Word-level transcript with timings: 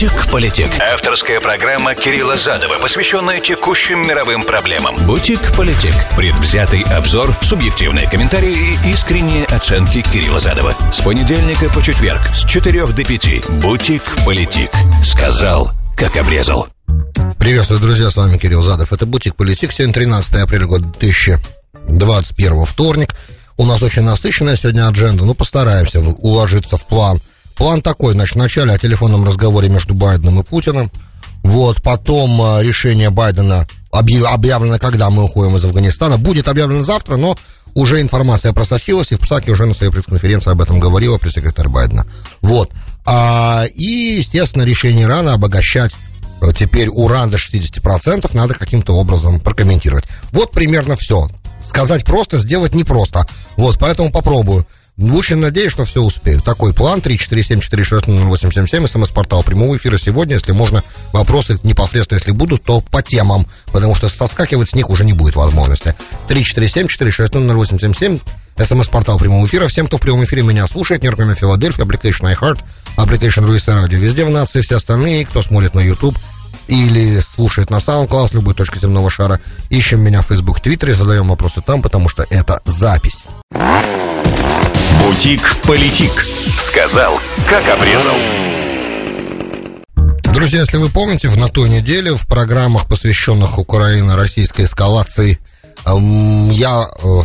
Бутик-политик. 0.00 0.80
Авторская 0.80 1.42
программа 1.42 1.94
Кирилла 1.94 2.34
Задова, 2.34 2.78
посвященная 2.78 3.38
текущим 3.38 4.00
мировым 4.00 4.44
проблемам. 4.44 4.96
Бутик-политик. 5.06 5.92
Предвзятый 6.16 6.84
обзор, 6.84 7.30
субъективные 7.42 8.08
комментарии 8.08 8.78
и 8.82 8.92
искренние 8.92 9.44
оценки 9.44 10.00
Кирилла 10.00 10.40
Задова. 10.40 10.74
С 10.90 11.02
понедельника 11.02 11.68
по 11.68 11.82
четверг 11.82 12.34
с 12.34 12.46
4 12.46 12.86
до 12.86 13.04
5. 13.04 13.46
Бутик-политик. 13.60 14.70
Сказал, 15.04 15.70
как 15.98 16.16
обрезал. 16.16 16.66
Приветствую, 17.38 17.78
друзья, 17.80 18.08
с 18.08 18.16
вами 18.16 18.38
Кирилл 18.38 18.62
Задов. 18.62 18.94
Это 18.94 19.04
Бутик 19.04 19.36
Политик, 19.36 19.70
сегодня 19.70 19.92
13 19.92 20.34
апреля 20.36 20.64
года 20.64 20.86
2021, 20.98 22.64
вторник. 22.64 23.14
У 23.58 23.66
нас 23.66 23.82
очень 23.82 24.04
насыщенная 24.04 24.56
сегодня 24.56 24.88
адженда, 24.88 25.26
но 25.26 25.34
постараемся 25.34 26.00
уложиться 26.00 26.78
в 26.78 26.86
план. 26.86 27.20
План 27.60 27.82
такой, 27.82 28.14
значит, 28.14 28.36
вначале 28.36 28.72
о 28.72 28.78
телефонном 28.78 29.22
разговоре 29.22 29.68
между 29.68 29.92
Байденом 29.92 30.40
и 30.40 30.42
Путиным. 30.42 30.90
Вот, 31.42 31.82
потом 31.82 32.40
а, 32.40 32.62
решение 32.62 33.10
Байдена 33.10 33.68
объявлено, 33.92 34.78
когда 34.78 35.10
мы 35.10 35.24
уходим 35.24 35.56
из 35.56 35.64
Афганистана. 35.66 36.16
Будет 36.16 36.48
объявлено 36.48 36.84
завтра, 36.84 37.16
но 37.16 37.36
уже 37.74 38.00
информация 38.00 38.54
просочилась, 38.54 39.12
и 39.12 39.16
в 39.16 39.20
ПСАКе 39.20 39.50
уже 39.50 39.66
на 39.66 39.74
своей 39.74 39.92
пресс-конференции 39.92 40.50
об 40.50 40.62
этом 40.62 40.80
говорила 40.80 41.18
пресс-секретарь 41.18 41.68
Байдена. 41.68 42.06
Вот. 42.40 42.70
А, 43.04 43.66
и, 43.74 44.16
естественно, 44.16 44.62
решение 44.62 45.04
Ирана 45.04 45.34
обогащать 45.34 45.94
теперь 46.54 46.88
уран 46.88 47.28
до 47.28 47.36
60% 47.36 48.30
надо 48.32 48.54
каким-то 48.54 48.96
образом 48.96 49.38
прокомментировать. 49.38 50.06
Вот 50.32 50.52
примерно 50.52 50.96
все. 50.96 51.28
Сказать 51.68 52.06
просто, 52.06 52.38
сделать 52.38 52.74
непросто. 52.74 53.26
Вот, 53.58 53.78
поэтому 53.78 54.10
попробую. 54.10 54.66
Очень 55.00 55.36
надеюсь, 55.36 55.72
что 55.72 55.86
все 55.86 56.02
успею. 56.02 56.42
Такой 56.42 56.74
план 56.74 56.98
347-460-0877, 57.00 58.86
смс-портал 58.86 59.42
прямого 59.42 59.74
эфира 59.76 59.96
сегодня. 59.96 60.34
Если 60.34 60.52
можно, 60.52 60.84
вопросы 61.12 61.58
непосредственно, 61.62 62.18
если 62.18 62.32
будут, 62.32 62.62
то 62.64 62.82
по 62.82 63.02
темам, 63.02 63.46
потому 63.72 63.94
что 63.94 64.10
соскакивать 64.10 64.68
с 64.68 64.74
них 64.74 64.90
уже 64.90 65.06
не 65.06 65.14
будет 65.14 65.36
возможности. 65.36 65.94
347-460-0877, 66.28 68.20
смс-портал 68.62 69.18
прямого 69.18 69.46
эфира. 69.46 69.68
Всем, 69.68 69.86
кто 69.86 69.96
в 69.96 70.02
прямом 70.02 70.24
эфире 70.24 70.42
меня 70.42 70.66
слушает, 70.66 71.02
Нью-Йорк, 71.02 71.38
Филадельфия, 71.38 71.86
Application 71.86 72.36
iHeart, 72.36 72.58
Application 72.98 73.46
Руиса 73.46 73.72
Радио, 73.74 73.98
везде 73.98 74.26
в 74.26 74.30
нации, 74.30 74.60
все 74.60 74.76
остальные, 74.76 75.24
кто 75.24 75.40
смотрит 75.40 75.74
на 75.74 75.80
YouTube 75.80 76.18
или 76.70 77.18
слушает 77.18 77.68
на 77.68 77.76
SoundCloud, 77.76 78.30
любой 78.32 78.54
точке 78.54 78.78
земного 78.78 79.10
шара, 79.10 79.40
ищем 79.68 80.00
меня 80.00 80.22
в 80.22 80.26
Facebook, 80.26 80.60
Твиттере, 80.60 80.94
задаем 80.94 81.28
вопросы 81.28 81.60
там, 81.60 81.82
потому 81.82 82.08
что 82.08 82.24
это 82.30 82.60
запись. 82.64 83.24
Бутик-политик. 85.02 86.12
Сказал, 86.58 87.18
как 87.48 87.66
обрезал. 87.68 88.14
Друзья, 90.32 90.60
если 90.60 90.76
вы 90.76 90.88
помните, 90.90 91.28
в 91.28 91.36
на 91.36 91.48
той 91.48 91.68
неделе 91.68 92.14
в 92.14 92.28
программах, 92.28 92.86
посвященных 92.86 93.58
Украино-российской 93.58 94.66
эскалации, 94.66 95.40
эм, 95.84 96.50
я 96.50 96.86
э, 97.02 97.22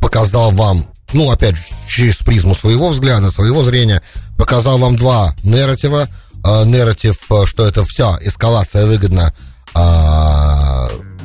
показал 0.00 0.50
вам, 0.50 0.86
ну, 1.12 1.30
опять 1.30 1.54
же, 1.54 1.62
через 1.86 2.16
призму 2.16 2.56
своего 2.56 2.88
взгляда, 2.88 3.30
своего 3.30 3.62
зрения, 3.62 4.02
показал 4.36 4.78
вам 4.78 4.96
два 4.96 5.36
нарратива. 5.44 6.08
Э, 6.44 6.64
нарратив, 6.64 7.16
э, 7.30 7.46
что 7.46 7.66
это 7.66 7.84
вся 7.84 8.18
эскалация 8.20 8.86
выгодна 8.86 9.32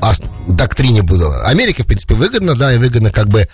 а 0.01 0.13
доктрине 0.47 1.03
было. 1.03 1.45
Америке, 1.45 1.83
в 1.83 1.87
принципе, 1.87 2.15
выгодно, 2.15 2.55
да, 2.55 2.73
и 2.73 2.77
выгодно 2.77 3.11
как 3.11 3.27
бы, 3.27 3.41
э, 3.41 3.47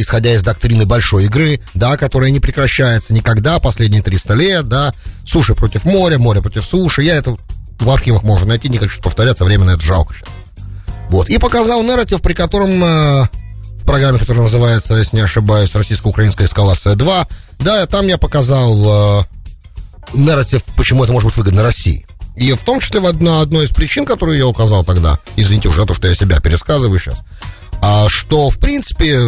исходя 0.00 0.32
из 0.32 0.42
доктрины 0.42 0.86
большой 0.86 1.24
игры, 1.24 1.60
да, 1.74 1.96
которая 1.96 2.30
не 2.30 2.40
прекращается 2.40 3.12
никогда, 3.12 3.58
последние 3.58 4.02
300 4.02 4.34
лет, 4.34 4.68
да, 4.68 4.94
суши 5.26 5.54
против 5.54 5.84
моря, 5.84 6.18
море 6.18 6.40
против 6.40 6.64
суши, 6.64 7.02
я 7.02 7.16
это 7.16 7.36
в 7.78 7.90
архивах 7.90 8.22
можно 8.22 8.46
найти, 8.46 8.68
не 8.68 8.78
хочу 8.78 9.02
повторяться, 9.02 9.44
время 9.44 9.64
на 9.64 9.70
это 9.72 9.80
жалко 9.80 10.14
сейчас. 10.14 10.28
Вот, 11.08 11.28
и 11.28 11.38
показал 11.38 11.82
нарратив, 11.82 12.22
при 12.22 12.34
котором 12.34 12.82
э, 12.84 13.24
в 13.80 13.84
программе, 13.84 14.18
которая 14.18 14.44
называется, 14.44 14.94
если 14.94 15.16
не 15.16 15.22
ошибаюсь, 15.22 15.74
«Российско-украинская 15.74 16.46
эскалация 16.46 16.94
2», 16.94 17.26
да, 17.58 17.86
там 17.86 18.06
я 18.06 18.16
показал 18.16 19.20
э, 19.20 19.24
нарратив, 20.12 20.64
почему 20.76 21.04
это 21.04 21.12
может 21.12 21.28
быть 21.28 21.36
выгодно 21.36 21.62
России. 21.62 22.06
И 22.36 22.52
в 22.52 22.62
том 22.62 22.80
числе 22.80 23.00
одна, 23.00 23.40
одной 23.40 23.66
из 23.66 23.70
причин, 23.70 24.04
которую 24.04 24.38
я 24.38 24.46
указал 24.46 24.84
тогда, 24.84 25.18
извините 25.36 25.68
уже 25.68 25.82
за 25.82 25.86
то, 25.86 25.94
что 25.94 26.08
я 26.08 26.14
себя 26.14 26.40
пересказываю 26.40 26.98
сейчас, 26.98 27.18
а, 27.82 28.08
что, 28.08 28.50
в 28.50 28.58
принципе, 28.58 29.20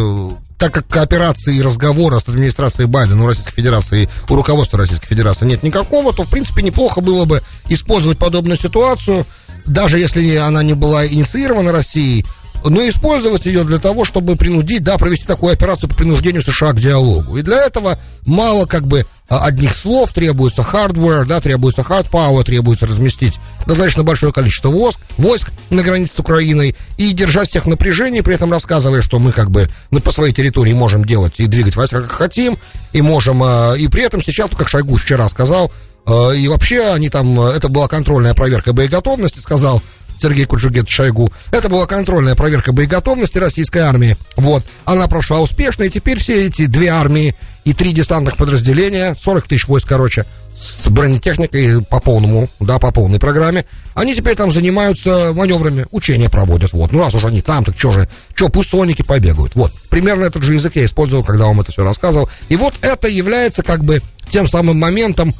так 0.57 0.73
как 0.73 0.87
кооперации 0.87 1.57
и 1.57 1.61
разговора 1.61 2.19
с 2.19 2.27
администрацией 2.27 2.87
Байдена 2.87 3.23
у 3.23 3.27
Российской 3.27 3.53
Федерации, 3.53 4.09
у 4.29 4.35
руководства 4.35 4.79
Российской 4.79 5.07
Федерации 5.07 5.45
нет 5.45 5.61
никакого, 5.61 6.13
то, 6.13 6.23
в 6.23 6.29
принципе, 6.29 6.61
неплохо 6.61 7.01
было 7.01 7.25
бы 7.25 7.41
использовать 7.67 8.17
подобную 8.17 8.57
ситуацию, 8.57 9.25
даже 9.65 9.99
если 9.99 10.35
она 10.37 10.63
не 10.63 10.73
была 10.73 11.05
инициирована 11.05 11.71
Россией, 11.71 12.25
но 12.65 12.87
использовать 12.87 13.45
ее 13.45 13.63
для 13.63 13.77
того, 13.77 14.05
чтобы 14.05 14.35
принудить, 14.35 14.83
да, 14.83 14.97
провести 14.97 15.25
такую 15.25 15.53
операцию 15.53 15.89
по 15.89 15.95
принуждению 15.95 16.41
США 16.41 16.71
к 16.71 16.79
диалогу. 16.79 17.37
И 17.37 17.41
для 17.41 17.65
этого 17.65 17.99
мало 18.25 18.65
как 18.65 18.87
бы 18.87 19.05
одних 19.29 19.75
слов, 19.75 20.11
требуется 20.11 20.61
hardware, 20.61 21.25
да, 21.25 21.41
требуется 21.41 21.81
hard 21.81 22.09
power, 22.09 22.43
требуется 22.43 22.85
разместить 22.85 23.39
достаточно 23.65 24.03
большое 24.03 24.33
количество 24.33 24.69
войск, 24.69 24.99
войск 25.17 25.51
на 25.69 25.83
границе 25.83 26.13
с 26.15 26.19
Украиной. 26.19 26.75
И 26.97 27.11
держать 27.13 27.49
всех 27.49 27.65
в 27.65 27.69
напряжении, 27.69 28.21
при 28.21 28.35
этом 28.35 28.51
рассказывая, 28.51 29.01
что 29.01 29.19
мы 29.19 29.31
как 29.31 29.49
бы 29.49 29.69
мы 29.91 30.01
по 30.01 30.11
своей 30.11 30.33
территории 30.33 30.73
можем 30.73 31.05
делать 31.05 31.35
и 31.37 31.47
двигать 31.47 31.75
войска 31.75 32.01
как 32.01 32.11
хотим, 32.11 32.57
и 32.91 33.01
можем, 33.01 33.41
а, 33.43 33.73
и 33.73 33.87
при 33.87 34.03
этом 34.03 34.21
сейчас, 34.21 34.49
как 34.55 34.69
Шойгу 34.69 34.95
вчера 34.95 35.27
сказал, 35.29 35.71
а, 36.05 36.31
и 36.31 36.47
вообще 36.47 36.91
они 36.91 37.09
там, 37.09 37.39
это 37.39 37.69
была 37.69 37.87
контрольная 37.87 38.33
проверка 38.33 38.73
боеготовности, 38.73 39.39
сказал 39.39 39.81
Сергей 40.23 40.45
Куджугет 40.45 40.87
Шойгу. 40.87 41.29
Это 41.51 41.67
была 41.67 41.85
контрольная 41.85 42.35
проверка 42.35 42.71
боеготовности 42.71 43.37
российской 43.37 43.79
армии. 43.79 44.15
Вот. 44.37 44.63
Она 44.85 45.07
прошла 45.09 45.41
успешно, 45.41 45.83
и 45.83 45.89
теперь 45.89 46.17
все 46.17 46.47
эти 46.47 46.65
две 46.65 46.87
армии 46.87 47.35
и 47.65 47.73
три 47.73 47.91
десантных 47.91 48.37
подразделения, 48.37 49.17
40 49.19 49.47
тысяч 49.47 49.67
войск, 49.67 49.87
короче, 49.87 50.25
с 50.57 50.87
бронетехникой 50.87 51.83
по 51.83 51.99
полному, 51.99 52.49
да, 52.61 52.79
по 52.79 52.93
полной 52.93 53.19
программе. 53.19 53.65
Они 53.95 54.15
теперь 54.15 54.35
там 54.35 54.53
занимаются 54.53 55.33
маневрами, 55.33 55.87
учения 55.91 56.29
проводят, 56.29 56.71
вот. 56.71 56.93
Ну, 56.93 56.99
раз 56.99 57.13
уж 57.15 57.25
они 57.25 57.41
там, 57.41 57.65
так 57.65 57.77
что 57.77 57.91
же, 57.91 58.07
что, 58.33 58.47
пусть 58.47 58.69
соники 58.69 59.01
побегают. 59.01 59.55
Вот, 59.55 59.73
примерно 59.89 60.23
этот 60.23 60.43
же 60.43 60.53
язык 60.53 60.77
я 60.77 60.85
использовал, 60.85 61.25
когда 61.25 61.47
вам 61.47 61.59
это 61.59 61.73
все 61.73 61.83
рассказывал. 61.83 62.29
И 62.47 62.55
вот 62.55 62.75
это 62.81 63.09
является 63.09 63.61
как 63.61 63.83
бы 63.83 64.01
тем 64.29 64.47
самым 64.47 64.79
моментом, 64.79 65.33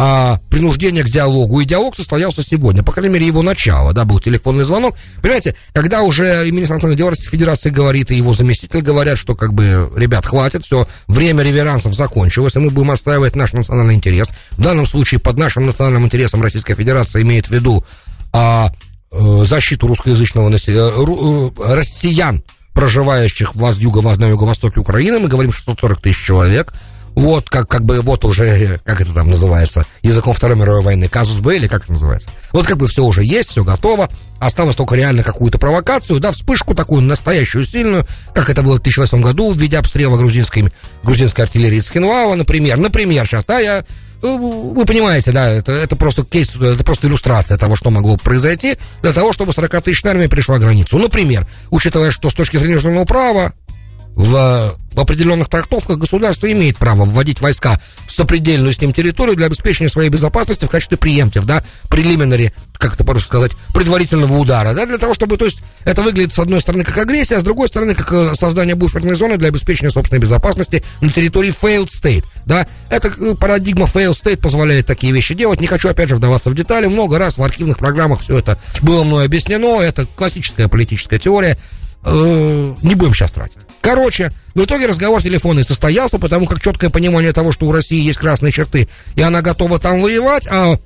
а, 0.00 0.38
принуждение 0.48 1.02
к 1.02 1.08
диалогу. 1.08 1.60
И 1.60 1.64
диалог 1.64 1.96
состоялся 1.96 2.44
сегодня, 2.44 2.84
по 2.84 2.92
крайней 2.92 3.12
мере, 3.14 3.26
его 3.26 3.42
начало, 3.42 3.92
да, 3.92 4.04
был 4.04 4.20
телефонный 4.20 4.62
звонок. 4.62 4.94
Понимаете, 5.20 5.56
когда 5.72 6.02
уже 6.02 6.48
министр 6.52 6.74
иностранных 6.74 6.96
дел 6.96 7.08
Российской 7.08 7.32
Федерации 7.32 7.70
говорит, 7.70 8.12
и 8.12 8.14
его 8.14 8.32
заместитель 8.32 8.80
говорят, 8.80 9.18
что, 9.18 9.34
как 9.34 9.52
бы, 9.52 9.90
ребят, 9.96 10.24
хватит, 10.24 10.64
все, 10.64 10.86
время 11.08 11.42
реверансов 11.42 11.94
закончилось, 11.94 12.54
и 12.54 12.60
мы 12.60 12.70
будем 12.70 12.92
отстаивать 12.92 13.34
наш 13.34 13.52
национальный 13.52 13.94
интерес. 13.94 14.28
В 14.52 14.62
данном 14.62 14.86
случае 14.86 15.18
под 15.18 15.36
нашим 15.36 15.66
национальным 15.66 16.04
интересом 16.04 16.42
Российская 16.42 16.76
Федерация 16.76 17.22
имеет 17.22 17.48
в 17.48 17.50
виду 17.50 17.84
а, 18.32 18.70
а, 19.10 19.44
защиту 19.44 19.88
русскоязычного 19.88 20.48
населения, 20.48 20.92
э, 20.92 21.74
россиян, 21.74 22.44
проживающих 22.72 23.56
в 23.56 23.78
юго-востоке 23.80 24.78
Украины, 24.78 25.18
мы 25.18 25.26
говорим 25.26 25.52
640 25.52 26.00
тысяч 26.00 26.24
человек, 26.24 26.72
вот 27.14 27.48
как, 27.48 27.68
как 27.68 27.84
бы, 27.84 28.00
вот 28.00 28.24
уже, 28.24 28.80
как 28.84 29.00
это 29.00 29.12
там 29.12 29.28
называется, 29.28 29.86
языком 30.02 30.32
Второй 30.32 30.56
мировой 30.56 30.82
войны, 30.82 31.08
казус 31.08 31.40
Б 31.40 31.56
или 31.56 31.66
как 31.66 31.84
это 31.84 31.92
называется. 31.92 32.30
Вот 32.52 32.66
как 32.66 32.76
бы 32.76 32.86
все 32.86 33.04
уже 33.04 33.24
есть, 33.24 33.50
все 33.50 33.64
готово, 33.64 34.08
осталось 34.38 34.76
только 34.76 34.94
реально 34.94 35.22
какую-то 35.22 35.58
провокацию, 35.58 36.20
да, 36.20 36.30
вспышку 36.30 36.74
такую 36.74 37.02
настоящую, 37.02 37.66
сильную, 37.66 38.06
как 38.34 38.50
это 38.50 38.62
было 38.62 38.74
в 38.74 38.82
2008 38.82 39.20
году 39.20 39.52
в 39.52 39.58
виде 39.58 39.78
обстрела 39.78 40.16
грузинской, 40.16 40.72
грузинской 41.02 41.44
артиллерии 41.44 41.80
Цхинвала, 41.80 42.34
например, 42.34 42.78
например, 42.78 43.26
сейчас, 43.26 43.44
да, 43.44 43.58
я 43.58 43.84
ну, 44.20 44.72
вы 44.74 44.84
понимаете, 44.84 45.30
да, 45.30 45.48
это, 45.48 45.70
это 45.72 45.94
просто 45.94 46.24
кейс, 46.24 46.54
это 46.56 46.82
просто 46.82 47.06
иллюстрация 47.06 47.56
того, 47.56 47.76
что 47.76 47.90
могло 47.90 48.16
произойти 48.16 48.76
для 49.00 49.12
того, 49.12 49.32
чтобы 49.32 49.52
40-тысячная 49.52 50.10
армия 50.10 50.28
пришла 50.28 50.58
границу. 50.58 50.98
Например, 50.98 51.46
учитывая, 51.70 52.10
что 52.10 52.28
с 52.28 52.34
точки 52.34 52.56
зрения 52.56 52.74
международного 52.74 53.06
права 53.06 53.52
в, 54.16 54.74
в 54.98 55.00
определенных 55.00 55.48
трактовках 55.48 55.96
государство 55.96 56.50
имеет 56.50 56.76
право 56.76 57.04
вводить 57.04 57.40
войска 57.40 57.80
в 58.04 58.10
сопредельную 58.10 58.72
с 58.72 58.80
ним 58.80 58.92
территорию 58.92 59.36
для 59.36 59.46
обеспечения 59.46 59.88
своей 59.88 60.10
безопасности 60.10 60.64
в 60.64 60.68
качестве 60.68 60.98
преемтив, 60.98 61.44
да, 61.44 61.62
прелиминари, 61.88 62.52
как 62.72 62.94
это 62.94 63.04
по-русски 63.04 63.28
сказать, 63.28 63.52
предварительного 63.72 64.36
удара, 64.36 64.74
да, 64.74 64.86
для 64.86 64.98
того, 64.98 65.14
чтобы, 65.14 65.36
то 65.36 65.44
есть, 65.44 65.60
это 65.84 66.02
выглядит 66.02 66.34
с 66.34 66.38
одной 66.40 66.60
стороны 66.60 66.82
как 66.82 66.98
агрессия, 66.98 67.36
а 67.36 67.40
с 67.40 67.44
другой 67.44 67.68
стороны 67.68 67.94
как 67.94 68.12
э, 68.12 68.34
создание 68.34 68.74
буферной 68.74 69.14
зоны 69.14 69.36
для 69.36 69.50
обеспечения 69.50 69.90
собственной 69.90 70.20
безопасности 70.20 70.82
на 71.00 71.12
территории 71.12 71.54
failed 71.54 71.90
state, 71.90 72.24
да. 72.44 72.66
Это 72.90 73.06
э, 73.06 73.36
парадигма 73.36 73.86
failed 73.86 74.20
state 74.20 74.38
позволяет 74.38 74.86
такие 74.86 75.12
вещи 75.12 75.32
делать. 75.32 75.60
Не 75.60 75.68
хочу, 75.68 75.88
опять 75.88 76.08
же, 76.08 76.16
вдаваться 76.16 76.50
в 76.50 76.56
детали. 76.56 76.88
Много 76.88 77.18
раз 77.18 77.38
в 77.38 77.42
архивных 77.44 77.78
программах 77.78 78.22
все 78.22 78.38
это 78.38 78.58
было 78.82 79.04
мной 79.04 79.26
объяснено. 79.26 79.80
Это 79.80 80.06
классическая 80.16 80.66
политическая 80.66 81.20
теория. 81.20 81.56
Э, 82.02 82.74
не 82.82 82.96
будем 82.96 83.14
сейчас 83.14 83.30
тратить. 83.30 83.67
Короче, 83.80 84.32
в 84.54 84.64
итоге 84.64 84.86
разговор 84.86 85.22
телефонный 85.22 85.64
состоялся, 85.64 86.18
потому 86.18 86.46
как 86.46 86.60
четкое 86.60 86.90
понимание 86.90 87.32
того, 87.32 87.52
что 87.52 87.66
у 87.66 87.72
России 87.72 88.00
есть 88.00 88.18
красные 88.18 88.52
черты, 88.52 88.88
и 89.14 89.22
она 89.22 89.40
готова 89.40 89.78
там 89.78 90.02
воевать, 90.02 90.46
а 90.50 90.78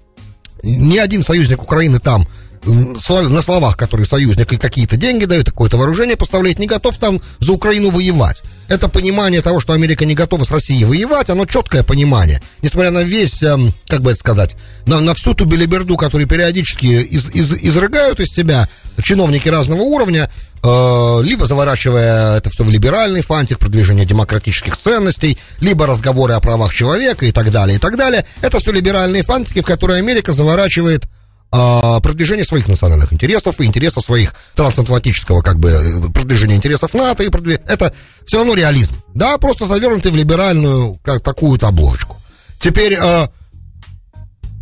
ни 0.63 0.99
один 0.99 1.23
союзник 1.23 1.63
Украины 1.63 1.99
там 1.99 2.27
на 2.65 3.43
словах, 3.43 3.77
который 3.77 4.07
союзник 4.07 4.53
и 4.53 4.57
какие-то 4.57 4.97
деньги 4.97 5.25
дает, 5.25 5.47
какое-то 5.47 5.77
вооружение 5.77 6.17
поставляет, 6.17 6.59
не 6.61 6.67
готов 6.67 6.97
там 6.97 7.21
за 7.41 7.53
Украину 7.53 7.91
воевать. 7.91 8.43
Это 8.69 8.89
понимание 8.89 9.43
того, 9.43 9.61
что 9.61 9.73
Америка 9.73 10.05
не 10.05 10.15
готова 10.15 10.45
с 10.45 10.51
Россией 10.51 10.85
воевать, 10.85 11.29
оно 11.29 11.45
четкое 11.45 11.83
понимание. 11.83 12.41
Несмотря 12.63 12.91
на 12.91 13.03
весь, 13.03 13.43
эм, 13.43 13.75
как 13.89 14.01
бы 14.01 14.13
это 14.13 14.21
сказать, 14.21 14.57
на, 14.87 15.01
на 15.01 15.15
всю 15.15 15.35
ту 15.35 15.45
белиберду, 15.45 15.97
которую 15.97 16.29
периодически 16.29 16.87
из, 16.87 17.29
из, 17.31 17.53
изрыгают 17.53 18.21
из 18.21 18.29
себя 18.29 18.69
чиновники 19.03 19.49
разного 19.49 19.83
уровня, 19.83 20.31
либо 20.65 21.45
заворачивая 21.45 22.39
это 22.39 22.51
все 22.51 22.63
в 22.63 22.71
либеральный 22.71 23.23
фантик, 23.23 23.59
продвижение 23.59 24.05
демократических 24.05 24.77
ценностей, 24.77 25.39
либо 25.61 25.87
разговоры 25.87 26.35
о 26.35 26.41
правах 26.41 26.73
человека 26.73 27.27
и 27.27 27.33
так 27.33 27.51
далее, 27.51 27.77
и 27.77 27.81
так 27.81 27.97
далее. 27.97 28.25
Это 28.43 28.61
все 28.61 28.71
либеральные 28.71 29.23
фантики, 29.25 29.61
в 29.61 29.65
которые 29.65 29.99
Америка 29.99 30.33
заворачивает 30.33 31.09
а, 31.55 32.01
продвижение 32.01 32.47
своих 32.47 32.67
национальных 32.67 33.13
интересов 33.13 33.61
и 33.61 33.65
интересов 33.65 34.05
своих 34.05 34.35
трансатлантического, 34.55 35.43
как 35.43 35.59
бы, 35.59 36.11
продвижения 36.15 36.57
интересов 36.57 36.95
НАТО 36.95 37.25
и 37.25 37.29
продвиж... 37.29 37.59
это 37.67 37.93
все 38.25 38.39
равно 38.39 38.55
реализм, 38.55 38.95
да, 39.15 39.37
просто 39.37 39.67
завернутый 39.67 40.13
в 40.13 40.17
либеральную, 40.17 40.97
как 41.03 41.23
такую-то 41.23 41.69
обложку. 41.69 42.17
Теперь, 42.59 42.95
а, 42.95 43.31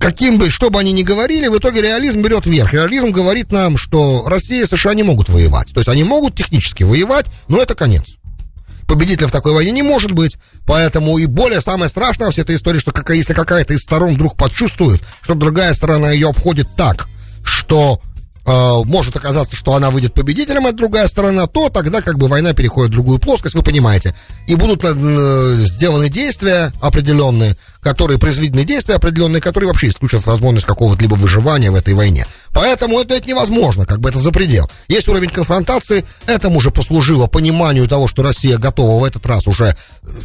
каким 0.00 0.38
бы, 0.38 0.50
что 0.50 0.70
бы 0.70 0.80
они 0.80 0.92
ни 0.92 1.02
говорили, 1.02 1.46
в 1.46 1.58
итоге 1.58 1.82
реализм 1.82 2.22
берет 2.22 2.46
вверх. 2.46 2.72
Реализм 2.72 3.10
говорит 3.10 3.52
нам, 3.52 3.76
что 3.76 4.24
Россия 4.26 4.64
и 4.64 4.66
США 4.66 4.94
не 4.94 5.04
могут 5.04 5.28
воевать. 5.28 5.68
То 5.72 5.78
есть 5.78 5.88
они 5.88 6.02
могут 6.02 6.34
технически 6.34 6.82
воевать, 6.82 7.26
но 7.46 7.60
это 7.60 7.74
конец 7.74 8.04
победителя 8.90 9.28
в 9.28 9.32
такой 9.32 9.52
войне 9.52 9.70
не 9.70 9.82
может 9.82 10.10
быть. 10.10 10.36
Поэтому 10.66 11.16
и 11.18 11.26
более 11.26 11.60
самое 11.60 11.88
страшное 11.88 12.26
во 12.26 12.32
всей 12.32 12.42
этой 12.42 12.56
истории, 12.56 12.80
что 12.80 12.90
какая, 12.90 13.16
если 13.16 13.34
какая-то 13.34 13.72
из 13.72 13.82
сторон 13.82 14.14
вдруг 14.14 14.36
почувствует, 14.36 15.00
что 15.22 15.34
другая 15.34 15.72
сторона 15.74 16.10
ее 16.10 16.28
обходит 16.28 16.66
так, 16.76 17.06
что 17.44 18.00
э, 18.44 18.78
может 18.84 19.14
оказаться, 19.16 19.54
что 19.54 19.74
она 19.74 19.90
выйдет 19.90 20.12
победителем, 20.12 20.66
а 20.66 20.72
другая 20.72 21.06
сторона, 21.06 21.46
то 21.46 21.68
тогда 21.68 22.02
как 22.02 22.18
бы 22.18 22.26
война 22.26 22.52
переходит 22.52 22.90
в 22.90 22.94
другую 22.94 23.20
плоскость, 23.20 23.54
вы 23.54 23.62
понимаете. 23.62 24.14
И 24.48 24.56
будут 24.56 24.82
э, 24.82 25.54
сделаны 25.58 26.08
действия 26.08 26.72
определенные, 26.80 27.56
которые, 27.80 28.18
произведены 28.18 28.64
действия 28.64 28.96
определенные, 28.96 29.40
которые 29.40 29.68
вообще 29.68 29.88
исключат 29.88 30.26
возможность 30.26 30.66
какого-то 30.66 31.00
либо 31.00 31.14
выживания 31.14 31.70
в 31.70 31.74
этой 31.74 31.94
войне. 31.94 32.26
Поэтому 32.52 33.00
это, 33.00 33.14
это 33.14 33.28
невозможно, 33.28 33.86
как 33.86 34.00
бы 34.00 34.08
это 34.08 34.18
за 34.18 34.32
предел. 34.32 34.70
Есть 34.88 35.08
уровень 35.08 35.30
конфронтации, 35.30 36.04
этому 36.26 36.60
же 36.60 36.70
послужило 36.70 37.26
пониманию 37.26 37.86
того, 37.88 38.08
что 38.08 38.22
Россия 38.22 38.58
готова 38.58 39.00
в 39.00 39.04
этот 39.04 39.24
раз 39.26 39.46
уже, 39.46 39.76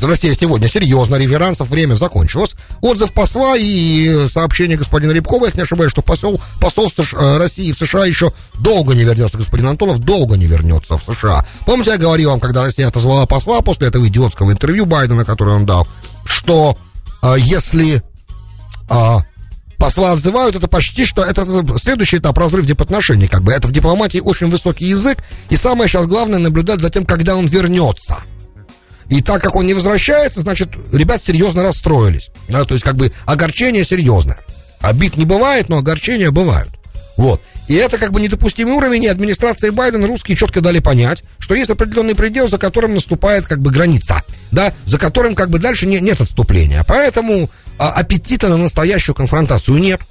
Россия 0.01 0.35
сегодня 0.39 0.67
серьезно, 0.67 1.15
реверансов, 1.15 1.69
время 1.69 1.93
закончилось. 1.93 2.55
Отзыв 2.81 3.13
посла 3.13 3.55
и 3.57 4.27
сообщение 4.27 4.77
господина 4.77 5.11
Рябкова, 5.11 5.45
я 5.45 5.51
не 5.53 5.61
ошибаюсь, 5.61 5.91
что 5.91 6.01
посол, 6.01 6.41
посол 6.59 6.91
э, 6.97 7.37
России 7.37 7.71
в 7.71 7.77
США 7.77 8.05
еще 8.05 8.31
долго 8.55 8.95
не 8.95 9.03
вернется, 9.03 9.37
господин 9.37 9.67
Антонов 9.67 9.99
долго 9.99 10.35
не 10.35 10.47
вернется 10.47 10.97
в 10.97 11.03
США. 11.03 11.45
Помните, 11.65 11.91
я 11.91 11.97
говорил 11.97 12.31
вам, 12.31 12.39
когда 12.39 12.63
Россия 12.63 12.87
отозвала 12.87 13.25
посла 13.25 13.61
после 13.61 13.87
этого 13.87 14.07
идиотского 14.07 14.51
интервью 14.51 14.85
Байдена, 14.85 15.25
которое 15.25 15.55
он 15.55 15.65
дал, 15.65 15.87
что 16.25 16.77
если 17.33 18.03
э, 18.89 19.17
посла 19.77 20.11
отзывают, 20.11 20.55
это 20.55 20.67
почти 20.67 21.05
что, 21.05 21.23
это 21.23 21.45
следующий 21.81 22.17
этап 22.17 22.37
разрыв 22.37 22.65
дипотношений, 22.65 23.27
как 23.27 23.43
бы, 23.43 23.51
это 23.51 23.67
в 23.67 23.71
дипломатии 23.71 24.19
очень 24.19 24.47
высокий 24.49 24.85
язык, 24.85 25.17
и 25.49 25.57
самое 25.57 25.89
сейчас 25.89 26.07
главное 26.07 26.39
наблюдать 26.39 26.81
за 26.81 26.89
тем, 26.89 27.05
когда 27.05 27.35
он 27.35 27.47
вернется. 27.47 28.17
И 29.09 29.21
так 29.21 29.41
как 29.43 29.55
он 29.55 29.65
не 29.65 29.73
возвращается, 29.73 30.41
значит, 30.41 30.69
ребят 30.91 31.23
серьезно 31.23 31.63
расстроились. 31.63 32.31
Да, 32.49 32.63
то 32.63 32.73
есть, 32.73 32.83
как 32.83 32.95
бы, 32.95 33.11
огорчение 33.25 33.83
серьезное. 33.83 34.39
Обид 34.79 35.17
не 35.17 35.25
бывает, 35.25 35.69
но 35.69 35.77
огорчения 35.77 36.31
бывают. 36.31 36.69
Вот. 37.17 37.41
И 37.67 37.75
это 37.75 37.97
как 37.97 38.11
бы 38.11 38.21
недопустимый 38.21 38.73
уровень, 38.73 39.03
и 39.03 39.07
администрации 39.07 39.69
Байдена 39.71 40.07
русские 40.07 40.37
четко 40.37 40.61
дали 40.61 40.79
понять, 40.79 41.23
что 41.39 41.55
есть 41.55 41.69
определенный 41.69 42.15
предел, 42.15 42.47
за 42.47 42.57
которым 42.57 42.93
наступает 42.93 43.45
как 43.45 43.59
бы 43.59 43.71
граница, 43.71 44.23
да, 44.51 44.73
за 44.85 44.99
которым 44.99 45.35
как 45.35 45.49
бы 45.49 45.59
дальше 45.59 45.85
не, 45.87 45.99
нет 45.99 46.21
отступления. 46.21 46.83
Поэтому 46.87 47.49
а, 47.79 47.91
аппетита 47.93 48.49
на 48.49 48.57
настоящую 48.57 49.15
конфронтацию 49.15 49.77
нет. 49.77 50.01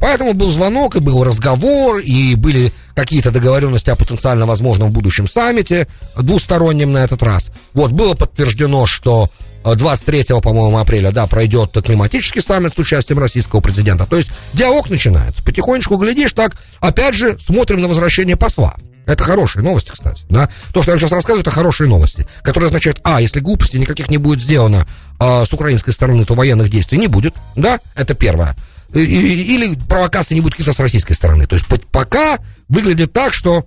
Поэтому 0.00 0.34
был 0.34 0.50
звонок, 0.50 0.96
и 0.96 1.00
был 1.00 1.24
разговор, 1.24 1.98
и 1.98 2.34
были 2.34 2.72
какие-то 2.94 3.30
договоренности 3.30 3.90
о 3.90 3.96
потенциально 3.96 4.44
возможном 4.44 4.90
будущем 4.92 5.28
саммите, 5.28 5.86
двустороннем 6.16 6.92
на 6.92 7.04
этот 7.04 7.22
раз. 7.22 7.50
Вот, 7.72 7.92
было 7.92 8.14
подтверждено, 8.14 8.86
что 8.86 9.30
23, 9.64 10.40
по-моему, 10.42 10.78
апреля, 10.78 11.10
да, 11.10 11.26
пройдет 11.26 11.72
климатический 11.84 12.40
саммит 12.40 12.74
с 12.74 12.78
участием 12.78 13.18
российского 13.18 13.60
президента. 13.60 14.06
То 14.06 14.16
есть 14.16 14.30
диалог 14.52 14.90
начинается. 14.90 15.42
Потихонечку 15.42 15.96
глядишь, 15.96 16.32
так, 16.32 16.56
опять 16.80 17.14
же, 17.14 17.38
смотрим 17.40 17.80
на 17.80 17.88
возвращение 17.88 18.36
посла. 18.36 18.76
Это 19.06 19.22
хорошие 19.22 19.62
новости, 19.62 19.90
кстати. 19.90 20.24
Да? 20.28 20.48
То, 20.72 20.82
что 20.82 20.90
я 20.90 20.94
вам 20.94 21.00
сейчас 21.00 21.12
рассказываю, 21.12 21.42
это 21.42 21.50
хорошие 21.50 21.88
новости. 21.88 22.26
Которые 22.42 22.68
означают, 22.68 23.00
а, 23.04 23.20
если 23.20 23.40
глупости 23.40 23.76
никаких 23.76 24.08
не 24.10 24.18
будет 24.18 24.40
сделано 24.40 24.86
а, 25.18 25.44
с 25.44 25.52
украинской 25.52 25.90
стороны, 25.90 26.24
то 26.24 26.34
военных 26.34 26.70
действий 26.70 26.98
не 26.98 27.06
будет. 27.06 27.34
Да, 27.54 27.80
это 27.96 28.14
первое. 28.14 28.56
И, 28.94 29.00
или 29.00 29.74
провокации 29.74 30.34
не 30.34 30.40
будет 30.40 30.52
каких-то 30.52 30.72
с 30.72 30.80
российской 30.80 31.14
стороны. 31.14 31.46
То 31.46 31.56
есть 31.56 31.66
пока 31.90 32.38
выглядит 32.68 33.12
так, 33.12 33.34
что 33.34 33.64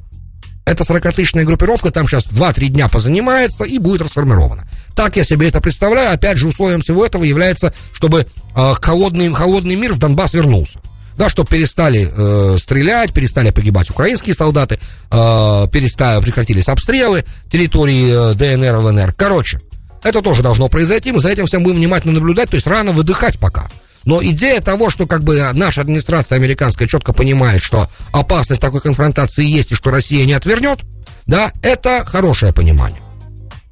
эта 0.65 0.83
40-тысячная 0.83 1.45
группировка 1.45 1.91
там 1.91 2.07
сейчас 2.07 2.25
2-3 2.25 2.67
дня 2.67 2.87
позанимается 2.87 3.63
и 3.63 3.77
будет 3.77 4.01
расформирована. 4.01 4.67
Так 4.97 5.15
я 5.15 5.23
себе 5.23 5.47
это 5.47 5.61
представляю. 5.61 6.11
Опять 6.11 6.37
же, 6.37 6.47
условием 6.47 6.81
всего 6.81 7.05
этого 7.05 7.23
является, 7.23 7.71
чтобы 7.93 8.25
э, 8.55 8.73
холодный, 8.81 9.31
холодный 9.31 9.75
мир 9.75 9.93
в 9.93 9.99
Донбасс 9.99 10.33
вернулся. 10.33 10.79
Да, 11.15 11.29
чтобы 11.29 11.49
перестали 11.49 12.11
э, 12.11 12.57
стрелять, 12.57 13.13
перестали 13.13 13.51
погибать 13.51 13.91
украинские 13.91 14.33
солдаты, 14.33 14.79
э, 15.11 15.67
перестали, 15.71 16.19
прекратились 16.19 16.67
обстрелы 16.67 17.25
территории 17.51 18.31
э, 18.31 18.33
ДНР, 18.33 18.75
ЛНР. 18.75 19.13
Короче, 19.13 19.61
это 20.03 20.23
тоже 20.23 20.41
должно 20.41 20.67
произойти. 20.67 21.11
Мы 21.11 21.19
за 21.19 21.29
этим 21.29 21.45
всем 21.45 21.63
будем 21.63 21.77
внимательно 21.77 22.15
наблюдать, 22.15 22.49
то 22.49 22.55
есть 22.55 22.65
рано 22.65 22.91
выдыхать 22.91 23.37
пока. 23.37 23.69
Но 24.03 24.19
идея 24.23 24.61
того, 24.61 24.89
что 24.89 25.05
как 25.05 25.23
бы 25.23 25.47
наша 25.53 25.81
администрация 25.81 26.37
американская 26.37 26.87
четко 26.87 27.13
понимает, 27.13 27.61
что 27.61 27.87
опасность 28.11 28.61
такой 28.61 28.81
конфронтации 28.81 29.45
есть 29.45 29.71
и 29.71 29.75
что 29.75 29.91
Россия 29.91 30.25
не 30.25 30.33
отвернет, 30.33 30.79
да, 31.27 31.51
это 31.61 32.03
хорошее 32.03 32.51
понимание. 32.51 33.01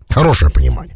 Хорошее 0.10 0.51
понимание. 0.51 0.95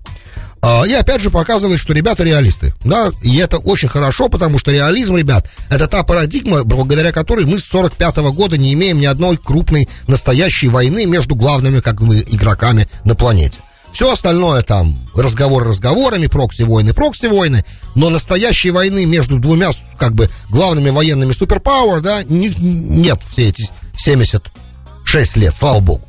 А, 0.62 0.84
и 0.86 0.94
опять 0.94 1.22
же 1.22 1.30
показывает, 1.30 1.80
что 1.80 1.94
ребята 1.94 2.24
реалисты. 2.24 2.74
Да, 2.84 3.12
и 3.22 3.38
это 3.38 3.58
очень 3.58 3.88
хорошо, 3.88 4.28
потому 4.28 4.60
что 4.60 4.72
реализм, 4.72 5.16
ребят, 5.16 5.50
это 5.70 5.88
та 5.88 6.04
парадигма, 6.04 6.64
благодаря 6.64 7.12
которой 7.12 7.46
мы 7.46 7.60
с 7.60 7.66
45 7.66 8.18
-го 8.18 8.34
года 8.34 8.58
не 8.58 8.74
имеем 8.74 9.00
ни 9.00 9.06
одной 9.06 9.38
крупной 9.38 9.88
настоящей 10.08 10.68
войны 10.68 11.06
между 11.06 11.36
главными 11.36 11.80
как 11.80 12.02
бы 12.02 12.20
игроками 12.20 12.90
на 13.06 13.16
планете. 13.16 13.60
Все 13.92 14.12
остальное 14.12 14.62
там 14.62 15.10
разговор 15.16 15.64
разговорами, 15.64 16.28
прокси-войны, 16.28 16.94
прокси-войны, 16.94 17.66
но 17.96 18.10
настоящей 18.10 18.72
войны 18.72 19.06
между 19.06 19.40
двумя 19.40 19.72
как 19.98 20.14
бы 20.14 20.30
главными 20.50 20.90
военными 20.90 21.34
суперпауэр, 21.34 22.02
да, 22.02 22.24
не, 22.24 22.50
нет 22.60 23.20
все 23.32 23.50
эти 23.50 23.68
76 23.98 25.38
лет, 25.38 25.56
слава 25.56 25.80
богу. 25.80 26.04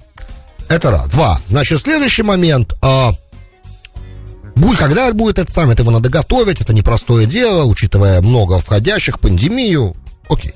Это 0.69 0.92
раз. 0.92 1.09
Два. 1.09 1.40
Значит, 1.49 1.80
следующий 1.80 2.23
момент. 2.23 2.75
А, 2.80 3.12
Будет, 4.61 4.79
когда 4.79 5.11
будет 5.12 5.38
этот 5.38 5.55
саммит, 5.55 5.79
его 5.79 5.90
надо 5.90 6.11
готовить, 6.11 6.61
это 6.61 6.75
непростое 6.75 7.26
дело, 7.26 7.64
учитывая 7.64 8.21
много 8.21 8.59
входящих, 8.59 9.19
пандемию. 9.19 9.97
Окей. 10.29 10.52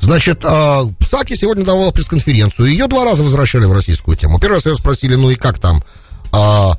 Значит, 0.00 0.40
э, 0.42 0.82
Псаки 0.98 1.36
сегодня 1.36 1.62
давала 1.62 1.90
пресс-конференцию. 1.90 2.68
Ее 2.68 2.86
два 2.86 3.04
раза 3.04 3.22
возвращали 3.22 3.66
в 3.66 3.72
российскую 3.72 4.16
тему. 4.16 4.38
Первый 4.40 4.54
раз 4.54 4.66
ее 4.66 4.74
спросили, 4.76 5.14
ну 5.14 5.28
и 5.28 5.34
как 5.34 5.58
там? 5.58 5.84
Э, 6.32 6.70
э, 6.70 6.74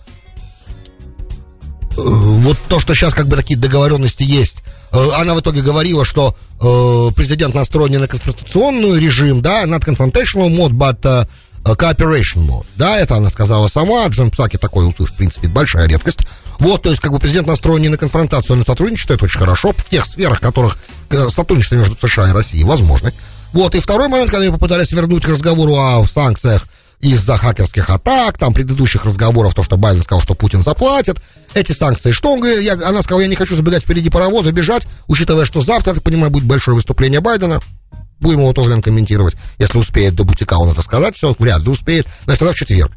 вот 1.97 2.57
то, 2.67 2.79
что 2.79 2.95
сейчас 2.95 3.13
как 3.13 3.27
бы 3.27 3.35
такие 3.35 3.59
договоренности 3.59 4.23
есть. 4.23 4.63
Э, 4.91 5.09
она 5.17 5.35
в 5.35 5.41
итоге 5.41 5.61
говорила, 5.61 6.03
что 6.03 6.35
э, 6.59 7.15
президент 7.15 7.53
настроен 7.53 7.91
не 7.91 7.97
на 7.99 8.07
конфронтационный 8.07 8.99
режим, 8.99 9.43
да, 9.43 9.65
not 9.65 9.85
confrontational 9.85 10.49
mode, 10.49 10.71
but 10.71 10.99
uh, 11.01 11.27
cooperation 11.75 12.47
mode. 12.47 12.65
Да, 12.75 12.97
это 12.97 13.17
она 13.17 13.29
сказала 13.29 13.67
сама. 13.67 14.07
Джон 14.07 14.31
Псаки 14.31 14.57
такой 14.57 14.87
услышит, 14.87 15.13
в 15.13 15.17
принципе, 15.17 15.47
большая 15.47 15.87
редкость. 15.87 16.25
Вот, 16.59 16.83
то 16.83 16.89
есть, 16.89 17.01
как 17.01 17.11
бы 17.11 17.19
президент 17.19 17.47
настроен 17.47 17.81
не 17.81 17.89
на 17.89 17.97
конфронтацию, 17.97 18.55
а 18.55 18.57
на 18.57 18.63
сотрудничество, 18.63 19.13
это 19.13 19.25
очень 19.25 19.39
хорошо, 19.39 19.71
в 19.71 19.89
тех 19.89 20.05
сферах, 20.05 20.37
в 20.37 20.41
которых 20.41 20.77
э, 21.09 21.29
сотрудничество 21.29 21.75
между 21.75 21.95
США 21.95 22.29
и 22.29 22.33
Россией 22.33 22.63
возможно. 22.63 23.11
Вот, 23.53 23.75
и 23.75 23.79
второй 23.79 24.07
момент, 24.07 24.31
когда 24.31 24.51
попытались 24.51 24.91
вернуть 24.91 25.23
к 25.23 25.29
разговору 25.29 25.75
о 25.75 26.05
санкциях 26.05 26.67
из-за 26.99 27.37
хакерских 27.37 27.89
атак, 27.89 28.37
там, 28.37 28.53
предыдущих 28.53 29.05
разговоров, 29.05 29.53
то, 29.53 29.63
что 29.63 29.77
Байден 29.77 30.03
сказал, 30.03 30.21
что 30.21 30.33
Путин 30.33 30.61
заплатит, 30.61 31.17
эти 31.53 31.71
санкции. 31.71 32.11
Что 32.11 32.33
он 32.33 32.39
говорит? 32.39 32.61
Я, 32.61 32.73
она 32.73 33.01
сказала, 33.01 33.21
я 33.21 33.27
не 33.27 33.35
хочу 33.35 33.55
забегать 33.55 33.83
впереди 33.83 34.09
паровоза, 34.09 34.51
бежать, 34.51 34.83
учитывая, 35.07 35.45
что 35.45 35.61
завтра, 35.61 35.91
я 35.91 35.95
так 35.95 36.03
понимаю, 36.03 36.31
будет 36.31 36.45
большое 36.45 36.75
выступление 36.75 37.21
Байдена. 37.21 37.61
Будем 38.19 38.39
его 38.39 38.53
тоже, 38.53 38.69
наверное, 38.69 38.83
комментировать. 38.83 39.35
Если 39.57 39.77
успеет 39.77 40.15
до 40.15 40.23
бутика 40.23 40.53
он 40.53 40.69
это 40.69 40.81
сказать, 40.81 41.15
все, 41.15 41.35
вряд 41.37 41.61
ли 41.61 41.69
успеет. 41.69 42.07
Значит, 42.23 42.39
тогда 42.39 42.53
в 42.53 42.55
четверг. 42.55 42.91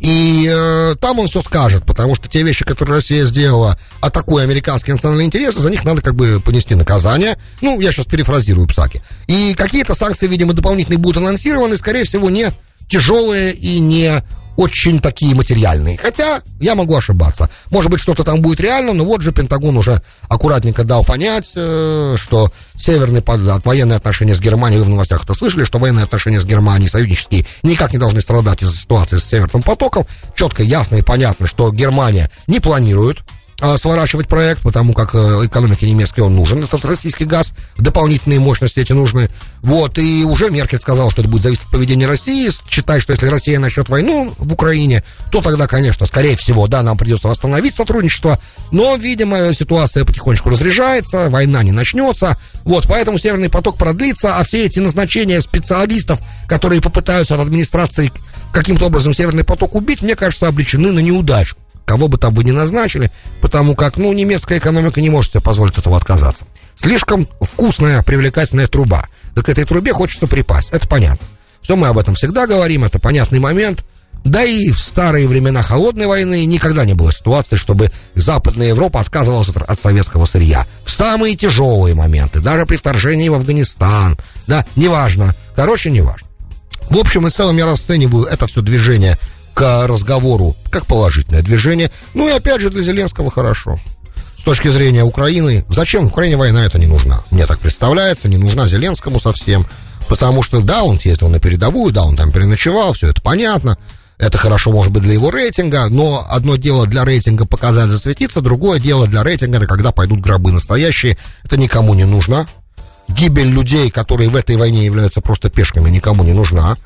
И 0.00 0.48
э, 0.50 0.94
там 1.00 1.18
он 1.18 1.26
все 1.26 1.40
скажет, 1.40 1.84
потому 1.86 2.14
что 2.14 2.28
те 2.28 2.42
вещи, 2.42 2.64
которые 2.64 2.96
Россия 2.96 3.24
сделала, 3.24 3.78
атакуя 4.00 4.44
американские 4.44 4.94
национальные 4.94 5.26
интересы, 5.26 5.58
за 5.58 5.70
них 5.70 5.84
надо 5.84 6.02
как 6.02 6.14
бы 6.14 6.40
понести 6.40 6.74
наказание. 6.74 7.38
Ну, 7.62 7.80
я 7.80 7.92
сейчас 7.92 8.06
перефразирую 8.06 8.68
Псаки. 8.68 9.02
И 9.26 9.54
какие-то 9.54 9.94
санкции, 9.94 10.26
видимо, 10.26 10.52
дополнительные 10.52 10.98
будут 10.98 11.22
анонсированы, 11.22 11.76
скорее 11.76 12.04
всего, 12.04 12.30
не 12.30 12.52
тяжелые 12.88 13.52
и 13.54 13.78
не 13.78 14.22
очень 14.56 15.00
такие 15.00 15.34
материальные. 15.34 15.98
Хотя 15.98 16.42
я 16.60 16.74
могу 16.74 16.96
ошибаться. 16.96 17.48
Может 17.70 17.90
быть, 17.90 18.00
что-то 18.00 18.24
там 18.24 18.40
будет 18.40 18.60
реально, 18.60 18.92
но 18.92 19.04
вот 19.04 19.22
же 19.22 19.32
Пентагон 19.32 19.76
уже 19.76 20.02
аккуратненько 20.28 20.84
дал 20.84 21.04
понять, 21.04 21.52
э, 21.54 22.16
что 22.18 22.50
северные 22.76 23.22
от 23.22 23.64
военные 23.66 23.96
отношения 23.96 24.34
с 24.34 24.40
Германией, 24.40 24.80
вы 24.80 24.86
в 24.86 24.90
новостях 24.90 25.24
это 25.24 25.34
слышали, 25.34 25.64
что 25.64 25.78
военные 25.78 26.04
отношения 26.04 26.40
с 26.40 26.44
Германией 26.44 26.88
союзнические 26.88 27.46
никак 27.62 27.92
не 27.92 27.98
должны 27.98 28.20
страдать 28.20 28.62
из-за 28.62 28.76
ситуации 28.76 29.18
с 29.18 29.24
Северным 29.24 29.62
потоком. 29.62 30.06
Четко, 30.34 30.62
ясно 30.62 30.96
и 30.96 31.02
понятно, 31.02 31.46
что 31.46 31.70
Германия 31.72 32.30
не 32.46 32.60
планирует 32.60 33.18
сворачивать 33.58 34.28
проект, 34.28 34.62
потому 34.62 34.92
как 34.92 35.14
э, 35.14 35.18
экономике 35.46 35.90
немецкой 35.90 36.20
он 36.20 36.34
нужен, 36.34 36.62
этот 36.62 36.84
российский 36.84 37.24
газ, 37.24 37.54
дополнительные 37.78 38.38
мощности 38.38 38.80
эти 38.80 38.92
нужны. 38.92 39.30
Вот, 39.62 39.98
и 39.98 40.24
уже 40.24 40.50
Меркель 40.50 40.78
сказал, 40.78 41.10
что 41.10 41.22
это 41.22 41.30
будет 41.30 41.42
зависеть 41.42 41.64
от 41.64 41.70
поведения 41.70 42.06
России, 42.06 42.50
считает, 42.68 43.02
что 43.02 43.12
если 43.12 43.26
Россия 43.26 43.58
начнет 43.58 43.88
войну 43.88 44.34
в 44.36 44.52
Украине, 44.52 45.02
то 45.32 45.40
тогда, 45.40 45.66
конечно, 45.66 46.04
скорее 46.04 46.36
всего, 46.36 46.66
да, 46.66 46.82
нам 46.82 46.98
придется 46.98 47.28
восстановить 47.28 47.74
сотрудничество, 47.74 48.38
но, 48.72 48.94
видимо, 48.96 49.52
ситуация 49.54 50.04
потихонечку 50.04 50.50
разряжается, 50.50 51.30
война 51.30 51.62
не 51.62 51.72
начнется, 51.72 52.38
вот, 52.64 52.86
поэтому 52.86 53.18
Северный 53.18 53.48
поток 53.48 53.78
продлится, 53.78 54.36
а 54.36 54.44
все 54.44 54.66
эти 54.66 54.80
назначения 54.80 55.40
специалистов, 55.40 56.20
которые 56.46 56.82
попытаются 56.82 57.34
от 57.34 57.40
администрации 57.40 58.12
каким-то 58.52 58.86
образом 58.86 59.14
Северный 59.14 59.44
поток 59.44 59.74
убить, 59.74 60.02
мне 60.02 60.14
кажется, 60.14 60.46
обречены 60.46 60.92
на 60.92 61.00
неудачу 61.00 61.56
кого 61.86 62.08
бы 62.08 62.18
там 62.18 62.34
вы 62.34 62.44
ни 62.44 62.50
назначили, 62.50 63.10
потому 63.40 63.74
как, 63.74 63.96
ну, 63.96 64.12
немецкая 64.12 64.58
экономика 64.58 65.00
не 65.00 65.08
может 65.08 65.32
себе 65.32 65.40
позволить 65.40 65.78
этого 65.78 65.96
отказаться. 65.96 66.44
Слишком 66.76 67.26
вкусная, 67.40 68.02
привлекательная 68.02 68.66
труба. 68.66 69.06
Да 69.34 69.42
к 69.42 69.48
этой 69.48 69.64
трубе 69.64 69.92
хочется 69.92 70.26
припасть, 70.26 70.68
это 70.72 70.86
понятно. 70.86 71.26
Все 71.62 71.76
мы 71.76 71.88
об 71.88 71.98
этом 71.98 72.14
всегда 72.14 72.46
говорим, 72.46 72.84
это 72.84 72.98
понятный 72.98 73.38
момент. 73.38 73.84
Да 74.24 74.42
и 74.42 74.70
в 74.70 74.80
старые 74.80 75.28
времена 75.28 75.62
холодной 75.62 76.06
войны 76.06 76.44
никогда 76.46 76.84
не 76.84 76.94
было 76.94 77.12
ситуации, 77.12 77.54
чтобы 77.54 77.92
Западная 78.14 78.68
Европа 78.68 79.00
отказывалась 79.00 79.48
от, 79.48 79.78
советского 79.80 80.24
сырья. 80.24 80.66
В 80.84 80.90
самые 80.90 81.36
тяжелые 81.36 81.94
моменты, 81.94 82.40
даже 82.40 82.66
при 82.66 82.76
вторжении 82.76 83.28
в 83.28 83.34
Афганистан, 83.34 84.18
да, 84.48 84.66
неважно. 84.74 85.36
Короче, 85.54 85.90
неважно. 85.90 86.26
В 86.90 86.98
общем 86.98 87.26
и 87.26 87.30
целом 87.30 87.56
я 87.56 87.66
расцениваю 87.66 88.24
это 88.26 88.46
все 88.46 88.62
движение 88.62 89.18
к 89.56 89.86
разговору 89.86 90.54
как 90.70 90.84
положительное 90.84 91.42
движение. 91.42 91.90
Ну 92.12 92.28
и 92.28 92.32
опять 92.32 92.60
же 92.60 92.68
для 92.68 92.82
Зеленского 92.82 93.30
хорошо. 93.30 93.80
С 94.38 94.42
точки 94.42 94.68
зрения 94.68 95.02
Украины, 95.02 95.64
зачем 95.70 96.04
Украине 96.04 96.36
война 96.36 96.66
это 96.66 96.78
не 96.78 96.84
нужна? 96.84 97.22
Мне 97.30 97.46
так 97.46 97.58
представляется, 97.58 98.28
не 98.28 98.36
нужна 98.36 98.68
Зеленскому 98.68 99.18
совсем. 99.18 99.66
Потому 100.08 100.42
что 100.42 100.60
да, 100.60 100.84
он 100.84 101.00
ездил 101.02 101.30
на 101.30 101.40
передовую, 101.40 101.90
да, 101.90 102.04
он 102.04 102.16
там 102.16 102.32
переночевал, 102.32 102.92
все 102.92 103.08
это 103.08 103.22
понятно. 103.22 103.78
Это 104.18 104.36
хорошо, 104.36 104.72
может 104.72 104.92
быть, 104.92 105.02
для 105.02 105.14
его 105.14 105.30
рейтинга, 105.30 105.86
но 105.88 106.26
одно 106.28 106.56
дело 106.56 106.86
для 106.86 107.06
рейтинга 107.06 107.46
показать, 107.46 107.88
засветиться, 107.88 108.42
другое 108.42 108.78
дело 108.78 109.08
для 109.08 109.22
рейтинга, 109.22 109.56
это 109.56 109.66
когда 109.66 109.90
пойдут 109.90 110.20
гробы 110.20 110.52
настоящие. 110.52 111.16
Это 111.44 111.56
никому 111.56 111.94
не 111.94 112.04
нужно. 112.04 112.46
Гибель 113.08 113.48
людей, 113.48 113.90
которые 113.90 114.28
в 114.28 114.36
этой 114.36 114.56
войне 114.56 114.84
являются 114.84 115.22
просто 115.22 115.48
пешками, 115.48 115.88
никому 115.88 116.24
не 116.24 116.34
нужна. 116.34 116.76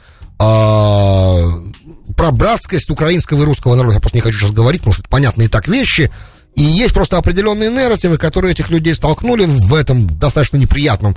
Про 2.30 2.36
братскость 2.36 2.90
украинского 2.90 3.42
и 3.42 3.44
русского 3.44 3.74
народа 3.74 3.94
я 3.94 4.00
просто 4.00 4.16
не 4.16 4.20
хочу 4.20 4.38
сейчас 4.38 4.52
говорить, 4.52 4.82
потому 4.82 4.92
что 4.92 5.02
это 5.02 5.10
понятные 5.10 5.48
так 5.48 5.66
вещи. 5.66 6.12
И 6.54 6.62
есть 6.62 6.94
просто 6.94 7.16
определенные 7.16 7.70
нарративы, 7.70 8.18
которые 8.18 8.52
этих 8.52 8.70
людей 8.70 8.94
столкнули 8.94 9.46
в 9.46 9.74
этом 9.74 10.06
достаточно 10.06 10.56
неприятном 10.56 11.16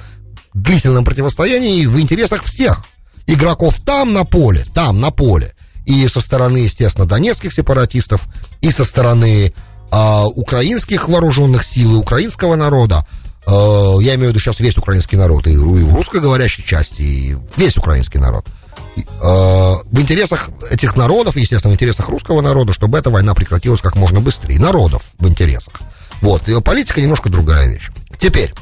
длительном 0.56 1.06
противостоянии 1.06 1.86
в 1.86 2.00
интересах 2.00 2.44
всех 2.44 2.84
игроков 3.28 3.80
там 3.86 4.12
на 4.12 4.24
поле, 4.26 4.66
там 4.74 5.00
на 5.02 5.12
поле. 5.12 5.54
И 5.86 6.08
со 6.08 6.20
стороны, 6.20 6.58
естественно, 6.58 7.06
донецких 7.06 7.54
сепаратистов, 7.54 8.28
и 8.62 8.72
со 8.72 8.84
стороны 8.84 9.54
э, 9.92 10.24
украинских 10.36 11.10
вооруженных 11.10 11.64
сил 11.64 11.94
и 11.94 12.00
украинского 12.00 12.56
народа. 12.56 13.06
Э, 13.46 13.98
я 14.02 14.16
имею 14.16 14.30
в 14.30 14.34
виду 14.34 14.40
сейчас 14.40 14.60
весь 14.60 14.80
украинский 14.80 15.20
народ, 15.20 15.46
и, 15.46 15.52
и 15.52 15.58
в 15.58 15.94
русскоговорящей 15.94 16.64
части, 16.64 17.02
и 17.04 17.38
весь 17.56 17.78
украинский 17.78 18.20
народ. 18.20 18.48
В 18.96 20.00
интересах 20.00 20.50
этих 20.70 20.96
народов, 20.96 21.36
естественно, 21.36 21.72
в 21.72 21.76
интересах 21.76 22.10
русского 22.10 22.42
народа, 22.42 22.74
чтобы 22.74 22.98
эта 22.98 23.10
война 23.10 23.34
прекратилась 23.34 23.82
как 23.82 23.96
можно 23.96 24.20
быстрее. 24.22 24.60
Народов 24.60 25.04
в 25.18 25.28
интересах. 25.28 25.74
Вот. 26.22 26.48
И 26.48 26.62
политика 26.62 27.02
немножко 27.02 27.30
другая 27.30 27.68
вещь. 27.68 27.90
Теперь. 28.18 28.54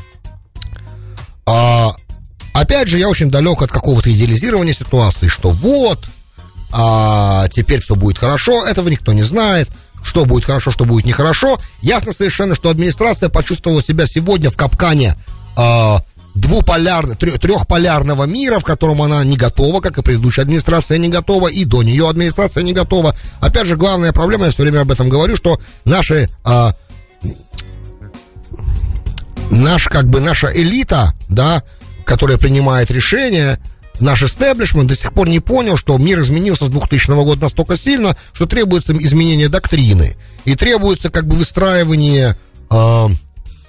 А, 1.45 1.91
опять 2.53 2.87
же, 2.87 2.97
я 2.97 3.07
очень 3.09 3.29
далек 3.29 3.61
от 3.61 3.71
какого-то 3.71 4.11
идеализирования 4.11 4.73
ситуации, 4.73 5.27
что 5.27 5.51
вот, 5.51 6.05
а, 6.71 7.47
теперь 7.49 7.81
все 7.81 7.95
будет 7.95 8.17
хорошо, 8.17 8.65
этого 8.65 8.89
никто 8.89 9.13
не 9.13 9.23
знает, 9.23 9.69
что 10.03 10.25
будет 10.25 10.45
хорошо, 10.45 10.71
что 10.71 10.85
будет 10.85 11.05
нехорошо. 11.05 11.59
Ясно 11.81 12.11
совершенно, 12.11 12.55
что 12.55 12.69
администрация 12.69 13.29
почувствовала 13.29 13.81
себя 13.81 14.05
сегодня 14.07 14.49
в 14.49 14.57
капкане 14.57 15.15
а, 15.55 16.03
двуполярного, 16.35 17.15
трехполярного 17.15 18.23
мира, 18.23 18.59
в 18.59 18.63
котором 18.63 19.01
она 19.01 19.23
не 19.23 19.35
готова, 19.35 19.81
как 19.81 19.97
и 19.97 20.01
предыдущая 20.01 20.43
администрация 20.43 20.97
не 20.97 21.09
готова, 21.09 21.47
и 21.47 21.65
до 21.65 21.83
нее 21.83 22.09
администрация 22.09 22.63
не 22.63 22.73
готова. 22.73 23.15
Опять 23.39 23.67
же, 23.67 23.75
главная 23.75 24.13
проблема, 24.13 24.45
я 24.45 24.51
все 24.51 24.63
время 24.63 24.81
об 24.81 24.91
этом 24.91 25.09
говорю, 25.09 25.35
что 25.35 25.59
наши... 25.85 26.29
А, 26.43 26.73
наш, 29.49 29.87
как 29.87 30.07
бы, 30.07 30.21
наша 30.21 30.47
элита, 30.53 31.13
да, 31.27 31.63
которая 32.05 32.37
принимает 32.37 32.89
решения, 32.89 33.59
наш 33.99 34.23
истеблишмент 34.23 34.87
до 34.87 34.95
сих 34.95 35.13
пор 35.13 35.27
не 35.27 35.39
понял, 35.39 35.77
что 35.77 35.97
мир 35.97 36.19
изменился 36.21 36.65
с 36.65 36.69
2000 36.69 37.23
года 37.23 37.43
настолько 37.43 37.75
сильно, 37.75 38.15
что 38.33 38.45
требуется 38.45 38.93
изменение 38.97 39.49
доктрины. 39.49 40.15
И 40.45 40.55
требуется 40.55 41.09
как 41.09 41.27
бы 41.27 41.35
выстраивание 41.35 42.37
э, 42.69 43.07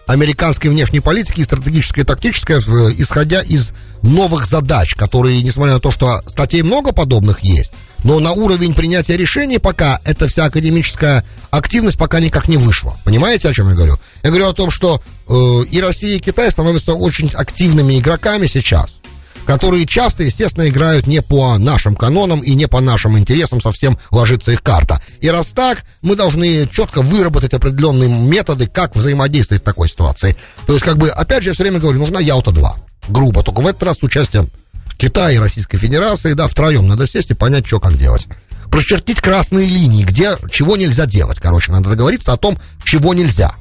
американской 0.07 0.71
внешней 0.71 1.01
политики 1.01 1.41
и 1.41 1.45
стратегической 1.45 2.03
и 2.03 2.07
тактической, 2.07 2.59
исходя 2.59 3.41
из 3.41 3.73
новых 4.03 4.47
задач, 4.47 4.95
которые, 4.95 5.43
несмотря 5.43 5.75
на 5.75 5.81
то, 5.81 5.91
что 5.91 6.21
статей 6.27 6.63
много 6.63 6.93
подобных 6.93 7.45
есть, 7.45 7.73
но 8.05 8.19
на 8.19 8.33
уровень 8.33 8.75
принятия 8.75 9.17
решений 9.17 9.59
пока 9.59 10.01
эта 10.05 10.27
вся 10.27 10.47
академическая 10.47 11.25
активность 11.51 11.99
пока 11.99 12.19
никак 12.19 12.49
не 12.49 12.57
вышла. 12.57 12.97
Понимаете, 13.05 13.49
о 13.49 13.53
чем 13.53 13.69
я 13.69 13.75
говорю? 13.75 13.97
Я 14.23 14.31
говорю 14.31 14.49
о 14.49 14.55
том, 14.55 14.71
что 14.71 15.01
э, 15.29 15.33
и 15.71 15.81
Россия, 15.81 16.17
и 16.17 16.21
Китай 16.21 16.51
становятся 16.51 16.95
очень 16.95 17.31
активными 17.35 17.99
игроками 17.99 18.47
сейчас 18.47 19.02
которые 19.47 19.87
часто, 19.87 20.23
естественно, 20.23 20.69
играют 20.69 21.07
не 21.07 21.23
по 21.23 21.59
нашим 21.59 21.95
канонам 21.95 22.41
и 22.41 22.55
не 22.55 22.67
по 22.67 22.81
нашим 22.81 23.19
интересам 23.19 23.61
совсем 23.61 23.99
ложится 24.11 24.53
их 24.53 24.63
карта. 24.63 25.01
И 25.21 25.29
раз 25.29 25.53
так, 25.53 25.85
мы 26.01 26.17
должны 26.17 26.69
четко 26.69 27.03
выработать 27.03 27.55
определенные 27.55 28.09
методы, 28.09 28.67
как 28.67 28.95
взаимодействовать 28.95 29.63
в 29.63 29.65
такой 29.65 29.89
ситуации. 29.89 30.37
То 30.67 30.75
есть, 30.75 30.85
как 30.85 30.97
бы, 30.97 31.11
опять 31.11 31.43
же, 31.43 31.51
я 31.51 31.55
все 31.55 31.65
время 31.65 31.81
говорю, 31.81 31.99
нужна 31.99 32.21
Ялта-2. 32.21 32.67
Грубо, 33.09 33.43
только 33.43 33.61
в 33.61 33.67
этот 33.67 33.83
раз 33.83 33.99
с 33.99 34.03
участием 34.03 34.49
Китая 34.97 35.31
и 35.31 35.39
Российской 35.39 35.79
Федерации, 35.79 36.35
да, 36.35 36.47
втроем 36.47 36.87
надо 36.87 37.07
сесть 37.07 37.31
и 37.31 37.35
понять, 37.35 37.67
что 37.67 37.81
как 37.81 37.97
делать. 37.99 38.27
Прочертить 38.71 39.21
красные 39.21 39.67
линии, 39.67 40.05
где 40.05 40.37
чего 40.51 40.77
нельзя 40.77 41.07
делать. 41.07 41.39
Короче, 41.41 41.73
надо 41.73 41.91
договориться 41.91 42.33
о 42.33 42.37
том, 42.37 42.59
чего 42.85 43.13
нельзя. 43.13 43.55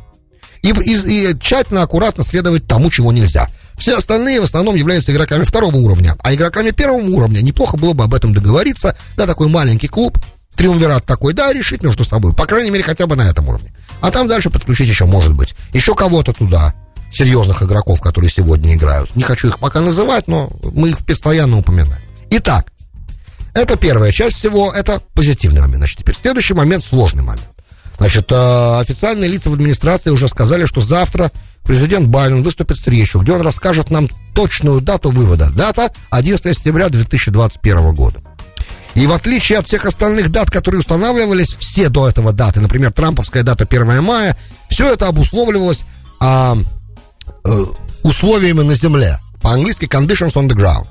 И, 0.61 0.69
и, 0.69 1.31
и 1.31 1.39
тщательно, 1.39 1.81
аккуратно 1.81 2.23
следовать 2.23 2.67
тому, 2.67 2.89
чего 2.91 3.11
нельзя. 3.11 3.49
Все 3.81 3.97
остальные 3.97 4.39
в 4.39 4.43
основном 4.43 4.75
являются 4.75 5.11
игроками 5.11 5.43
второго 5.43 5.75
уровня. 5.77 6.15
А 6.21 6.35
игроками 6.35 6.69
первого 6.69 7.01
уровня 7.01 7.41
неплохо 7.41 7.77
было 7.77 7.93
бы 7.93 8.03
об 8.03 8.13
этом 8.13 8.31
договориться. 8.31 8.95
Да, 9.17 9.25
такой 9.25 9.47
маленький 9.47 9.87
клуб, 9.87 10.19
триумвират 10.55 11.03
такой, 11.03 11.33
да, 11.33 11.51
решить 11.51 11.81
между 11.81 12.03
собой. 12.03 12.35
По 12.35 12.45
крайней 12.45 12.69
мере, 12.69 12.83
хотя 12.83 13.07
бы 13.07 13.15
на 13.15 13.23
этом 13.27 13.49
уровне. 13.49 13.73
А 13.99 14.11
там 14.11 14.27
дальше 14.27 14.51
подключить 14.51 14.87
еще, 14.87 15.05
может 15.05 15.33
быть, 15.33 15.55
еще 15.73 15.95
кого-то 15.95 16.31
туда. 16.31 16.75
Серьезных 17.11 17.63
игроков, 17.63 18.01
которые 18.01 18.29
сегодня 18.29 18.75
играют. 18.75 19.15
Не 19.15 19.23
хочу 19.23 19.47
их 19.47 19.57
пока 19.57 19.81
называть, 19.81 20.27
но 20.27 20.51
мы 20.75 20.89
их 20.89 21.03
постоянно 21.03 21.57
упоминаем. 21.57 22.03
Итак, 22.29 22.67
это 23.55 23.77
первая 23.77 24.11
часть 24.11 24.37
всего, 24.37 24.71
это 24.71 25.01
позитивный 25.15 25.61
момент. 25.61 25.77
Значит, 25.77 25.97
теперь 25.97 26.15
следующий 26.15 26.53
момент, 26.53 26.85
сложный 26.85 27.23
момент. 27.23 27.50
Значит, 28.01 28.31
э, 28.31 28.79
официальные 28.79 29.29
лица 29.29 29.51
в 29.51 29.53
администрации 29.53 30.09
уже 30.09 30.27
сказали, 30.27 30.65
что 30.65 30.81
завтра 30.81 31.31
президент 31.63 32.07
Байден 32.07 32.41
выступит 32.41 32.79
с 32.79 32.87
речью, 32.87 33.21
где 33.21 33.33
он 33.33 33.41
расскажет 33.41 33.91
нам 33.91 34.09
точную 34.33 34.81
дату 34.81 35.11
вывода. 35.11 35.51
Дата 35.51 35.91
11 36.09 36.57
сентября 36.57 36.89
2021 36.89 37.93
года. 37.93 38.19
И 38.95 39.05
в 39.05 39.13
отличие 39.13 39.59
от 39.59 39.67
всех 39.67 39.85
остальных 39.85 40.29
дат, 40.29 40.49
которые 40.49 40.79
устанавливались, 40.79 41.49
все 41.49 41.89
до 41.89 42.09
этого 42.09 42.33
даты, 42.33 42.59
например, 42.59 42.91
трамповская 42.91 43.43
дата 43.43 43.67
1 43.69 44.01
мая, 44.01 44.35
все 44.67 44.91
это 44.91 45.07
обусловливалось 45.07 45.83
а, 46.19 46.57
э, 47.45 47.65
условиями 48.01 48.63
на 48.63 48.73
земле. 48.73 49.19
По-английски 49.43 49.85
conditions 49.85 50.33
on 50.33 50.49
the 50.49 50.55
ground. 50.55 50.87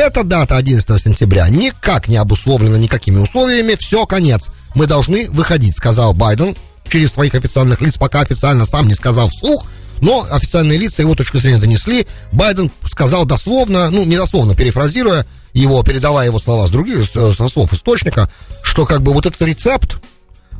Эта 0.00 0.22
дата 0.22 0.56
11 0.56 1.02
сентября 1.02 1.48
никак 1.48 2.06
не 2.06 2.18
обусловлена 2.18 2.78
никакими 2.78 3.18
условиями, 3.18 3.74
все, 3.74 4.06
конец. 4.06 4.46
Мы 4.76 4.86
должны 4.86 5.28
выходить, 5.28 5.76
сказал 5.76 6.14
Байден 6.14 6.54
через 6.88 7.10
своих 7.10 7.34
официальных 7.34 7.80
лиц, 7.80 7.98
пока 7.98 8.20
официально 8.20 8.64
сам 8.64 8.86
не 8.86 8.94
сказал 8.94 9.28
вслух, 9.28 9.66
но 10.00 10.24
официальные 10.30 10.78
лица 10.78 11.02
его 11.02 11.16
точку 11.16 11.38
зрения 11.38 11.58
донесли. 11.58 12.06
Байден 12.30 12.70
сказал 12.88 13.24
дословно, 13.24 13.90
ну, 13.90 14.04
не 14.04 14.16
дословно, 14.16 14.54
перефразируя 14.54 15.26
его, 15.52 15.82
передавая 15.82 16.26
его 16.26 16.38
слова 16.38 16.68
с 16.68 16.70
других, 16.70 17.04
со 17.04 17.48
слов 17.48 17.72
источника, 17.72 18.30
что 18.62 18.86
как 18.86 19.02
бы 19.02 19.12
вот 19.12 19.26
этот 19.26 19.42
рецепт 19.42 19.96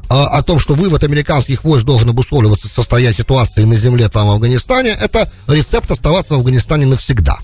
а, 0.09 0.27
о 0.37 0.43
том, 0.43 0.59
что 0.59 0.75
вывод 0.75 1.05
американских 1.05 1.63
войск 1.63 1.87
должен 1.87 2.09
обусловливаться 2.09 2.67
состоя 2.67 3.13
ситуации 3.13 3.63
на 3.63 3.77
земле 3.77 4.09
там 4.09 4.27
в 4.27 4.33
Афганистане, 4.33 4.97
это 5.01 5.31
рецепт 5.47 5.89
оставаться 5.93 6.35
в 6.35 6.39
Афганистане 6.39 6.87
навсегда. 6.87 7.39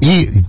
И 0.00 0.42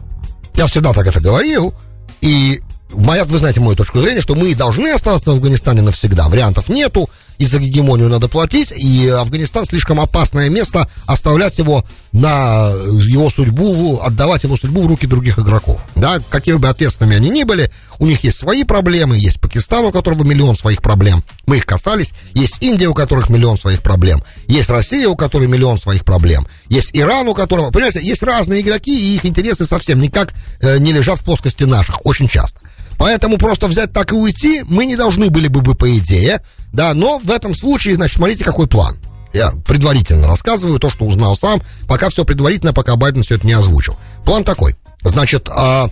я 0.56 0.66
всегда 0.66 0.94
так 0.94 1.08
это 1.08 1.20
говорил, 1.20 1.74
и 2.22 2.60
моя, 2.94 3.26
вы 3.26 3.38
знаете 3.38 3.60
мою 3.60 3.76
точку 3.76 4.00
зрения, 4.00 4.22
что 4.22 4.36
мы 4.36 4.54
должны 4.56 4.90
оставаться 4.90 5.32
в 5.32 5.36
Афганистане 5.36 5.82
навсегда. 5.82 6.28
Вариантов 6.28 6.70
нету 6.70 7.10
и 7.40 7.46
за 7.46 7.58
гегемонию 7.58 8.10
надо 8.10 8.28
платить, 8.28 8.72
и 8.76 9.08
Афганистан 9.08 9.66
слишком 9.66 10.00
опасное 10.00 10.50
место 10.50 10.90
оставлять 11.08 11.58
его 11.58 11.86
на 12.12 12.70
его 12.70 13.30
судьбу, 13.30 14.00
отдавать 14.02 14.44
его 14.44 14.58
судьбу 14.58 14.82
в 14.82 14.88
руки 14.88 15.08
других 15.08 15.40
игроков. 15.40 15.80
Да, 15.96 16.20
какими 16.30 16.58
бы 16.58 16.68
ответственными 16.68 17.16
они 17.16 17.30
ни 17.30 17.44
были, 17.44 17.72
у 17.98 18.06
них 18.06 18.24
есть 18.26 18.38
свои 18.38 18.66
проблемы, 18.66 19.18
есть 19.18 19.40
Пакистан, 19.40 19.86
у 19.86 19.92
которого 19.92 20.24
миллион 20.24 20.58
своих 20.58 20.82
проблем, 20.82 21.24
мы 21.46 21.58
их 21.58 21.66
касались, 21.66 22.14
есть 22.34 22.62
Индия, 22.62 22.88
у 22.88 22.94
которых 22.94 23.30
миллион 23.30 23.58
своих 23.58 23.82
проблем, 23.82 24.24
есть 24.48 24.70
Россия, 24.70 25.08
у 25.08 25.16
которой 25.16 25.48
миллион 25.48 25.80
своих 25.80 26.04
проблем, 26.04 26.46
есть 26.68 26.92
Иран, 26.94 27.28
у 27.30 27.34
которого, 27.34 27.72
понимаете, 27.72 28.02
есть 28.04 28.22
разные 28.22 28.62
игроки, 28.62 28.92
и 28.92 29.16
их 29.16 29.26
интересы 29.26 29.64
совсем 29.66 30.02
никак 30.02 30.34
э, 30.60 30.78
не 30.80 30.92
лежат 30.92 31.20
в 31.20 31.24
плоскости 31.24 31.64
наших, 31.64 32.06
очень 32.06 32.28
часто. 32.28 32.60
Поэтому 33.00 33.38
просто 33.38 33.68
взять 33.68 33.94
так 33.94 34.12
и 34.12 34.16
уйти 34.16 34.62
мы 34.68 34.86
не 34.86 34.98
должны 34.98 35.30
были 35.30 35.48
бы, 35.48 35.74
по 35.74 35.98
идее, 35.98 36.42
да, 36.72 36.94
но 36.94 37.20
в 37.20 37.32
этом 37.32 37.56
случае, 37.56 37.96
значит, 37.96 38.18
смотрите, 38.18 38.44
какой 38.44 38.68
план. 38.68 38.98
Я 39.34 39.52
предварительно 39.66 40.28
рассказываю 40.28 40.80
то, 40.80 40.90
что 40.90 41.06
узнал 41.06 41.36
сам, 41.36 41.62
пока 41.88 42.10
все 42.10 42.26
предварительно, 42.26 42.74
пока 42.74 42.96
Байден 42.96 43.22
все 43.24 43.36
это 43.36 43.46
не 43.46 43.54
озвучил. 43.54 43.96
План 44.26 44.44
такой. 44.44 44.76
Значит, 45.04 45.50
а, 45.50 45.90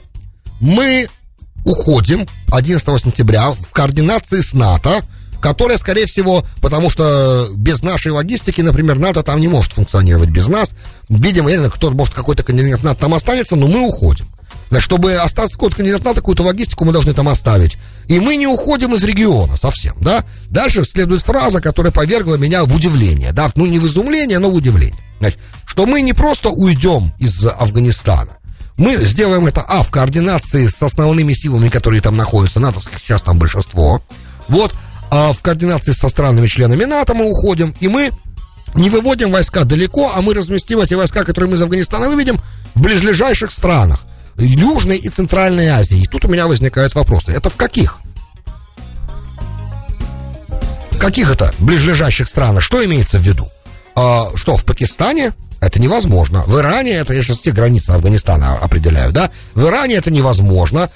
мы 0.59 1.07
уходим 1.65 2.27
11 2.51 2.99
сентября 2.99 3.51
в 3.51 3.71
координации 3.71 4.41
с 4.41 4.53
НАТО, 4.53 5.03
которая, 5.39 5.77
скорее 5.77 6.07
всего, 6.07 6.43
потому 6.61 6.89
что 6.89 7.47
без 7.55 7.83
нашей 7.83 8.11
логистики, 8.11 8.61
например, 8.61 8.97
НАТО 8.97 9.21
там 9.21 9.39
не 9.39 9.47
может 9.47 9.73
функционировать 9.73 10.29
без 10.29 10.47
нас. 10.47 10.71
Видимо, 11.09 11.51
кто-то, 11.69 11.95
может, 11.95 12.13
какой-то 12.13 12.43
континент 12.43 12.83
НАТО 12.83 13.01
там 13.01 13.13
останется, 13.13 13.55
но 13.55 13.67
мы 13.67 13.87
уходим. 13.87 14.27
Чтобы 14.79 15.15
остаться 15.15 15.53
какой-то 15.53 15.77
кандидат 15.77 16.03
на 16.03 16.13
какую-то 16.13 16.43
логистику 16.43 16.85
мы 16.85 16.91
должны 16.91 17.13
там 17.13 17.29
оставить. 17.29 17.77
И 18.07 18.19
мы 18.19 18.37
не 18.37 18.47
уходим 18.47 18.95
из 18.95 19.03
региона 19.03 19.57
совсем, 19.57 19.95
да? 19.99 20.23
Дальше 20.49 20.83
следует 20.85 21.21
фраза, 21.21 21.61
которая 21.61 21.91
повергла 21.91 22.35
меня 22.35 22.63
в 22.63 22.73
удивление, 22.73 23.33
да? 23.33 23.49
Ну, 23.55 23.65
не 23.65 23.79
в 23.79 23.85
изумление, 23.85 24.39
но 24.39 24.49
в 24.49 24.55
удивление. 24.55 24.99
Значит, 25.19 25.39
что 25.65 25.85
мы 25.85 26.01
не 26.01 26.13
просто 26.13 26.49
уйдем 26.49 27.13
из 27.19 27.45
Афганистана, 27.45 28.37
мы 28.77 28.95
сделаем 28.95 29.47
это, 29.47 29.61
а, 29.61 29.81
в 29.81 29.89
координации 29.89 30.67
с 30.67 30.81
основными 30.83 31.33
силами, 31.33 31.69
которые 31.69 32.01
там 32.01 32.15
находятся, 32.15 32.59
НАТО 32.59 32.79
сейчас 32.97 33.23
там 33.23 33.39
большинство, 33.39 34.01
вот, 34.47 34.73
а 35.09 35.33
в 35.33 35.41
координации 35.41 35.93
со 35.93 36.09
странами-членами 36.09 36.85
НАТО 36.85 37.13
мы 37.15 37.29
уходим, 37.29 37.75
и 37.79 37.87
мы 37.87 38.11
не 38.75 38.89
выводим 38.89 39.31
войска 39.31 39.63
далеко, 39.63 40.11
а 40.13 40.21
мы 40.21 40.33
разместим 40.33 40.79
эти 40.79 40.93
войска, 40.93 41.23
которые 41.23 41.49
мы 41.49 41.57
из 41.57 41.61
Афганистана 41.61 42.07
выведем, 42.07 42.39
в 42.75 42.81
ближайших 42.81 43.51
странах. 43.51 44.05
Южной 44.37 44.97
и 44.97 45.09
Центральной 45.09 45.67
Азии. 45.67 46.03
И 46.03 46.07
тут 46.07 46.25
у 46.25 46.27
меня 46.27 46.47
возникают 46.47 46.95
вопросы. 46.95 47.31
Это 47.31 47.49
в 47.49 47.55
каких? 47.55 47.99
В 50.91 50.99
каких 50.99 51.31
это 51.31 51.53
ближайших 51.59 52.27
странах? 52.27 52.63
Что 52.63 52.83
имеется 52.83 53.17
в 53.17 53.21
виду? 53.21 53.49
А, 53.95 54.29
что, 54.35 54.57
в 54.57 54.65
Пакистане? 54.65 55.33
Это 55.59 55.81
невозможно. 55.81 56.43
В 56.45 56.59
Иране, 56.59 56.91
это 56.93 57.13
я 57.13 57.23
сейчас 57.23 57.37
все 57.37 57.51
границы 57.51 57.91
Афганистана 57.91 58.55
определяю, 58.57 59.11
да? 59.11 59.31
В 59.55 59.65
Иране 59.65 59.95
это 59.95 60.11
невозможно. 60.11 60.89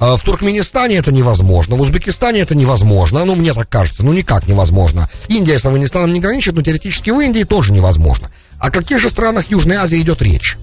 А, 0.00 0.16
в 0.16 0.22
Туркменистане 0.22 0.96
это 0.96 1.12
невозможно. 1.12 1.76
В 1.76 1.80
Узбекистане 1.80 2.40
это 2.40 2.56
невозможно. 2.56 3.24
Ну, 3.24 3.34
мне 3.34 3.52
так 3.54 3.68
кажется. 3.68 4.04
Ну, 4.04 4.12
никак 4.12 4.46
невозможно. 4.46 5.08
Индия 5.28 5.58
с 5.58 5.64
Афганистаном 5.64 6.12
не 6.12 6.20
граничит, 6.20 6.54
но 6.54 6.62
теоретически 6.62 7.10
в 7.10 7.20
Индии 7.20 7.44
тоже 7.44 7.72
невозможно. 7.72 8.30
О 8.58 8.70
каких 8.70 8.98
же 8.98 9.08
странах 9.08 9.50
Южной 9.50 9.76
Азии 9.76 10.00
идет 10.00 10.22
речь? 10.22 10.56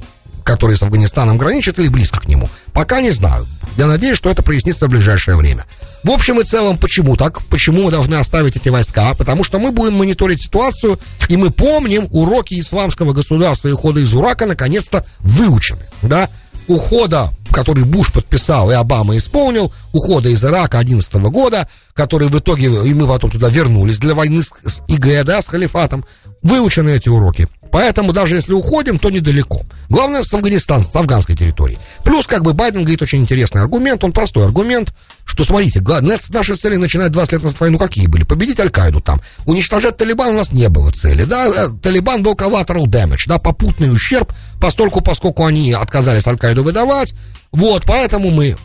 Которые 0.45 0.77
с 0.77 0.83
Афганистаном 0.83 1.37
граничат 1.37 1.79
или 1.79 1.89
близко 1.89 2.21
к 2.21 2.27
нему. 2.27 2.49
Пока 2.71 3.01
не 3.01 3.11
знаю. 3.11 3.45
Я 3.77 3.87
надеюсь, 3.87 4.15
что 4.15 4.29
это 4.29 4.41
прояснится 4.41 4.87
в 4.87 4.89
ближайшее 4.89 5.35
время. 5.35 5.65
В 6.03 6.11
общем 6.11 6.39
и 6.39 6.43
целом, 6.45 6.77
почему 6.77 7.17
так? 7.17 7.43
Почему 7.47 7.83
мы 7.83 7.91
должны 7.91 8.15
оставить 8.15 8.55
эти 8.55 8.69
войска? 8.69 9.15
Потому 9.15 9.43
что 9.43 9.59
мы 9.59 9.71
будем 9.71 9.95
мониторить 9.95 10.43
ситуацию, 10.43 10.99
и 11.27 11.35
мы 11.35 11.49
помним 11.49 12.07
уроки 12.11 12.57
исламского 12.59 13.11
государства 13.11 13.67
и 13.67 13.71
ухода 13.71 13.99
из 13.99 14.13
Урака 14.13 14.45
наконец-то 14.45 15.03
выучены. 15.19 15.81
Да? 16.03 16.29
Ухода, 16.67 17.31
который 17.51 17.83
Буш 17.83 18.13
подписал 18.13 18.71
и 18.71 18.75
Обама 18.75 19.17
исполнил, 19.17 19.73
ухода 19.93 20.29
из 20.29 20.43
Ирака 20.45 20.77
2011 20.77 21.13
года, 21.31 21.67
который 21.93 22.27
в 22.27 22.39
итоге, 22.39 22.67
и 22.67 22.93
мы 22.93 23.07
потом 23.07 23.31
туда 23.31 23.49
вернулись 23.49 23.97
для 23.97 24.13
войны 24.13 24.43
с, 24.43 24.47
с 24.63 24.81
ИГ, 24.87 25.25
да, 25.25 25.41
с 25.41 25.47
халифатом, 25.47 26.05
выучены 26.43 26.91
эти 26.91 27.09
уроки. 27.09 27.47
Поэтому 27.75 28.13
даже 28.13 28.35
если 28.35 28.53
уходим, 28.53 28.97
то 28.97 29.09
недалеко. 29.09 29.63
Главное, 29.89 30.23
с 30.23 30.33
Афганистана, 30.33 30.85
с 30.85 30.95
афганской 30.95 31.35
территории. 31.35 31.77
Плюс, 32.05 32.25
как 32.25 32.41
бы, 32.41 32.53
Байден 32.53 32.83
говорит 32.83 33.01
очень 33.01 33.19
интересный 33.19 33.59
аргумент, 33.59 34.01
он 34.05 34.13
простой 34.13 34.45
аргумент, 34.45 34.93
что, 35.25 35.43
смотрите, 35.43 35.81
наши 35.81 36.55
цели 36.55 36.77
начинают 36.77 37.11
20 37.11 37.33
лет 37.33 37.43
назад 37.43 37.59
войну 37.59 37.77
какие 37.77 38.07
были? 38.07 38.23
Победить 38.23 38.61
Аль-Каиду 38.61 39.01
там. 39.01 39.19
Уничтожать 39.43 39.97
Талибан 39.97 40.29
у 40.29 40.37
нас 40.37 40.53
не 40.53 40.69
было 40.69 40.89
цели, 40.93 41.25
да? 41.25 41.47
Э, 41.47 41.67
Талибан 41.83 42.23
был 42.23 42.35
collateral 42.35 42.85
damage, 42.85 43.23
да, 43.27 43.39
попутный 43.39 43.91
ущерб, 43.91 44.31
постольку, 44.61 45.01
поскольку 45.01 45.43
они 45.45 45.73
отказались 45.73 46.25
Аль-Каиду 46.27 46.63
выдавать. 46.63 47.13
Вот, 47.51 47.83
поэтому 47.85 48.31
мы 48.31 48.55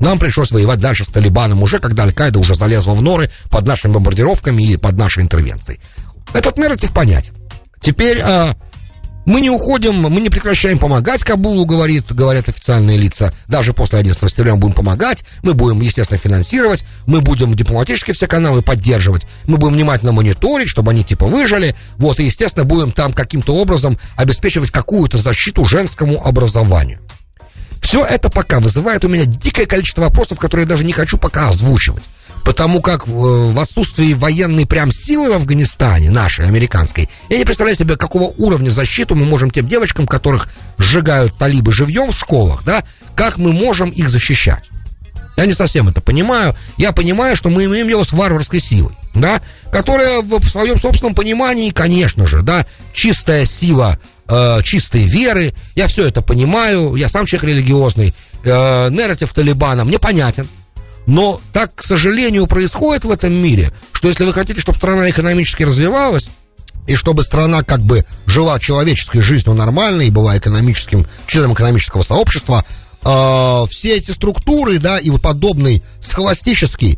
нам 0.00 0.18
пришлось 0.18 0.50
воевать 0.50 0.80
дальше 0.80 1.04
с 1.04 1.08
Талибаном 1.10 1.62
уже, 1.62 1.78
когда 1.78 2.02
Аль-Каида 2.02 2.40
уже 2.40 2.56
залезла 2.56 2.94
в 2.94 3.02
норы 3.02 3.30
под 3.50 3.68
нашими 3.68 3.92
бомбардировками 3.92 4.64
и 4.64 4.76
под 4.76 4.96
нашей 4.96 5.22
интервенцией. 5.22 5.78
Этот 6.34 6.58
нарратив 6.58 6.92
понятен. 6.92 7.34
Теперь 7.80 8.20
а, 8.22 8.54
мы 9.24 9.40
не 9.40 9.50
уходим, 9.50 9.94
мы 9.94 10.20
не 10.20 10.28
прекращаем 10.28 10.78
помогать 10.78 11.22
Кабулу, 11.22 11.64
говорит, 11.64 12.12
говорят 12.12 12.48
официальные 12.48 12.98
лица. 12.98 13.32
Даже 13.48 13.72
после 13.72 13.98
11 13.98 14.20
сентября 14.28 14.54
мы 14.54 14.60
будем 14.60 14.74
помогать, 14.74 15.24
мы 15.42 15.54
будем, 15.54 15.80
естественно, 15.80 16.18
финансировать, 16.18 16.84
мы 17.06 17.20
будем 17.20 17.54
дипломатические 17.54 18.14
все 18.14 18.26
каналы 18.26 18.60
поддерживать, 18.62 19.26
мы 19.46 19.56
будем 19.56 19.74
внимательно 19.74 20.12
мониторить, 20.12 20.68
чтобы 20.68 20.90
они 20.90 21.04
типа 21.04 21.26
выжили, 21.26 21.74
вот, 21.96 22.20
и, 22.20 22.24
естественно, 22.24 22.64
будем 22.64 22.92
там 22.92 23.12
каким-то 23.12 23.54
образом 23.54 23.98
обеспечивать 24.16 24.70
какую-то 24.70 25.16
защиту 25.16 25.64
женскому 25.64 26.24
образованию. 26.24 27.00
Все 27.80 28.04
это 28.04 28.30
пока 28.30 28.60
вызывает 28.60 29.04
у 29.04 29.08
меня 29.08 29.24
дикое 29.24 29.66
количество 29.66 30.02
вопросов, 30.02 30.38
которые 30.38 30.64
я 30.64 30.68
даже 30.68 30.84
не 30.84 30.92
хочу 30.92 31.16
пока 31.16 31.48
озвучивать 31.48 32.02
потому 32.44 32.80
как 32.80 33.06
э, 33.06 33.10
в 33.10 33.58
отсутствии 33.58 34.14
военной 34.14 34.66
прям 34.66 34.90
силы 34.90 35.30
в 35.30 35.34
Афганистане, 35.34 36.10
нашей, 36.10 36.46
американской, 36.46 37.08
я 37.28 37.38
не 37.38 37.44
представляю 37.44 37.76
себе, 37.76 37.96
какого 37.96 38.32
уровня 38.38 38.70
защиты 38.70 39.14
мы 39.14 39.24
можем 39.24 39.50
тем 39.50 39.68
девочкам, 39.68 40.06
которых 40.06 40.48
сжигают 40.78 41.36
талибы 41.36 41.72
живьем 41.72 42.12
в 42.12 42.16
школах, 42.16 42.64
да, 42.64 42.84
как 43.14 43.38
мы 43.38 43.52
можем 43.52 43.90
их 43.90 44.08
защищать. 44.08 44.70
Я 45.36 45.46
не 45.46 45.54
совсем 45.54 45.88
это 45.88 46.00
понимаю. 46.00 46.54
Я 46.76 46.92
понимаю, 46.92 47.34
что 47.34 47.48
мы 47.48 47.64
имеем 47.64 47.88
дело 47.88 48.02
с 48.02 48.12
варварской 48.12 48.60
силой, 48.60 48.92
да, 49.14 49.40
которая 49.72 50.20
в 50.20 50.44
своем 50.44 50.78
собственном 50.78 51.14
понимании, 51.14 51.70
конечно 51.70 52.26
же, 52.26 52.42
да, 52.42 52.66
чистая 52.92 53.46
сила 53.46 53.98
э, 54.28 54.60
чистой 54.62 55.02
веры. 55.02 55.54
Я 55.74 55.86
все 55.86 56.06
это 56.06 56.20
понимаю. 56.20 56.94
Я 56.94 57.08
сам 57.08 57.26
человек 57.26 57.50
религиозный. 57.50 58.14
Э, 58.44 58.88
нарратив 58.90 59.32
Талибана 59.32 59.84
мне 59.84 59.98
понятен. 59.98 60.48
Но 61.10 61.40
так, 61.52 61.74
к 61.74 61.82
сожалению, 61.82 62.46
происходит 62.46 63.04
в 63.04 63.10
этом 63.10 63.32
мире, 63.32 63.72
что 63.90 64.06
если 64.06 64.24
вы 64.24 64.32
хотите, 64.32 64.60
чтобы 64.60 64.78
страна 64.78 65.10
экономически 65.10 65.64
развивалась, 65.64 66.30
и 66.86 66.94
чтобы 66.94 67.24
страна 67.24 67.64
как 67.64 67.80
бы 67.80 68.04
жила 68.26 68.60
человеческой 68.60 69.20
жизнью 69.20 69.56
нормально 69.56 70.02
и 70.02 70.10
была 70.10 70.38
экономическим, 70.38 71.04
членом 71.26 71.54
экономического 71.54 72.04
сообщества, 72.04 72.64
э, 73.02 73.62
все 73.70 73.96
эти 73.96 74.12
структуры, 74.12 74.78
да, 74.78 75.00
и 75.00 75.10
вот 75.10 75.20
подобный 75.20 75.82
схоластический 76.00 76.96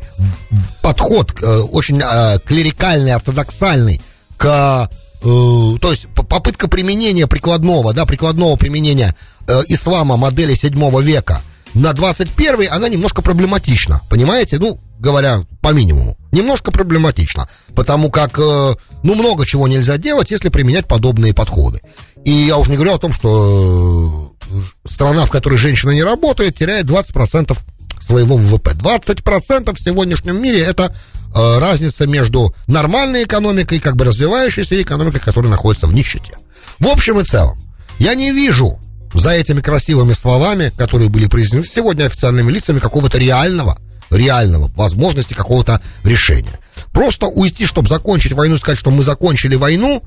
подход, 0.83 1.33
э, 1.41 1.61
очень 1.71 1.99
э, 1.99 2.37
клерикальный, 2.45 3.13
ортодоксальный, 3.15 3.99
к, 4.37 4.91
э, 5.23 5.25
то 5.25 5.89
есть 5.89 6.05
попытка 6.13 6.67
применения 6.67 7.25
прикладного, 7.25 7.95
да, 7.95 8.05
прикладного 8.05 8.57
применения 8.57 9.15
э, 9.47 9.61
ислама 9.69 10.17
модели 10.17 10.53
7 10.53 11.01
века– 11.01 11.41
на 11.73 11.93
21 11.93 12.71
она 12.71 12.89
немножко 12.89 13.21
проблематична, 13.21 14.01
понимаете? 14.09 14.59
Ну, 14.59 14.79
говоря 14.99 15.41
по 15.61 15.73
минимуму. 15.73 16.17
Немножко 16.31 16.71
проблематично, 16.71 17.47
потому 17.75 18.09
как, 18.09 18.39
э, 18.39 18.75
ну, 19.03 19.15
много 19.15 19.45
чего 19.45 19.67
нельзя 19.67 19.97
делать, 19.97 20.31
если 20.31 20.49
применять 20.49 20.87
подобные 20.87 21.33
подходы. 21.33 21.81
И 22.25 22.31
я 22.31 22.57
уже 22.57 22.71
не 22.71 22.77
говорю 22.77 22.93
о 22.93 22.99
том, 22.99 23.11
что 23.11 24.33
э, 24.49 24.61
страна, 24.89 25.25
в 25.25 25.29
которой 25.29 25.57
женщина 25.57 25.91
не 25.91 26.03
работает, 26.03 26.57
теряет 26.57 26.85
20% 26.85 27.57
своего 28.05 28.37
ВВП. 28.37 28.71
20% 28.71 29.73
в 29.73 29.79
сегодняшнем 29.79 30.41
мире 30.41 30.61
это 30.61 30.95
э, 31.35 31.59
разница 31.59 32.07
между 32.07 32.55
нормальной 32.67 33.23
экономикой, 33.23 33.79
как 33.79 33.95
бы 33.95 34.05
развивающейся, 34.05 34.75
и 34.75 34.81
экономикой, 34.81 35.19
которая 35.19 35.51
находится 35.51 35.87
в 35.87 35.93
нищете. 35.93 36.37
В 36.79 36.87
общем 36.87 37.19
и 37.19 37.23
целом, 37.23 37.59
я 37.99 38.15
не 38.15 38.31
вижу 38.31 38.79
за 39.13 39.31
этими 39.31 39.61
красивыми 39.61 40.13
словами, 40.13 40.71
которые 40.77 41.09
были 41.09 41.27
произнесены 41.27 41.65
сегодня 41.65 42.05
официальными 42.05 42.51
лицами, 42.51 42.79
какого-то 42.79 43.17
реального, 43.17 43.77
реального 44.09 44.71
возможности 44.75 45.33
какого-то 45.33 45.81
решения. 46.03 46.59
Просто 46.91 47.27
уйти, 47.27 47.65
чтобы 47.65 47.87
закончить 47.87 48.33
войну, 48.33 48.57
сказать, 48.57 48.79
что 48.79 48.91
мы 48.91 49.03
закончили 49.03 49.55
войну, 49.55 50.03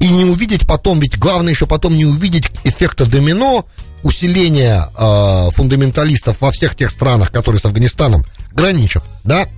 и 0.00 0.08
не 0.08 0.24
увидеть 0.24 0.66
потом, 0.66 1.00
ведь 1.00 1.18
главное 1.18 1.52
еще 1.52 1.66
потом 1.66 1.96
не 1.96 2.04
увидеть 2.04 2.50
эффекта 2.64 3.04
домино, 3.04 3.66
усиления 4.02 4.88
э, 4.96 5.50
фундаменталистов 5.50 6.40
во 6.40 6.50
всех 6.52 6.76
тех 6.76 6.90
странах, 6.90 7.32
которые 7.32 7.60
с 7.60 7.64
Афганистаном 7.64 8.24
граничат, 8.52 9.02
да, 9.24 9.48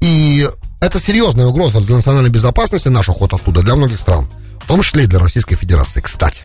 и 0.00 0.48
это 0.80 0.98
серьезная 1.00 1.46
угроза 1.46 1.80
для 1.80 1.96
национальной 1.96 2.30
безопасности, 2.30 2.88
наш 2.88 3.08
уход 3.08 3.32
оттуда, 3.32 3.62
для 3.62 3.76
многих 3.76 3.98
стран, 3.98 4.28
в 4.60 4.66
том 4.66 4.82
числе 4.82 5.04
и 5.04 5.06
для 5.06 5.18
Российской 5.18 5.54
Федерации, 5.54 6.00
кстати. 6.00 6.44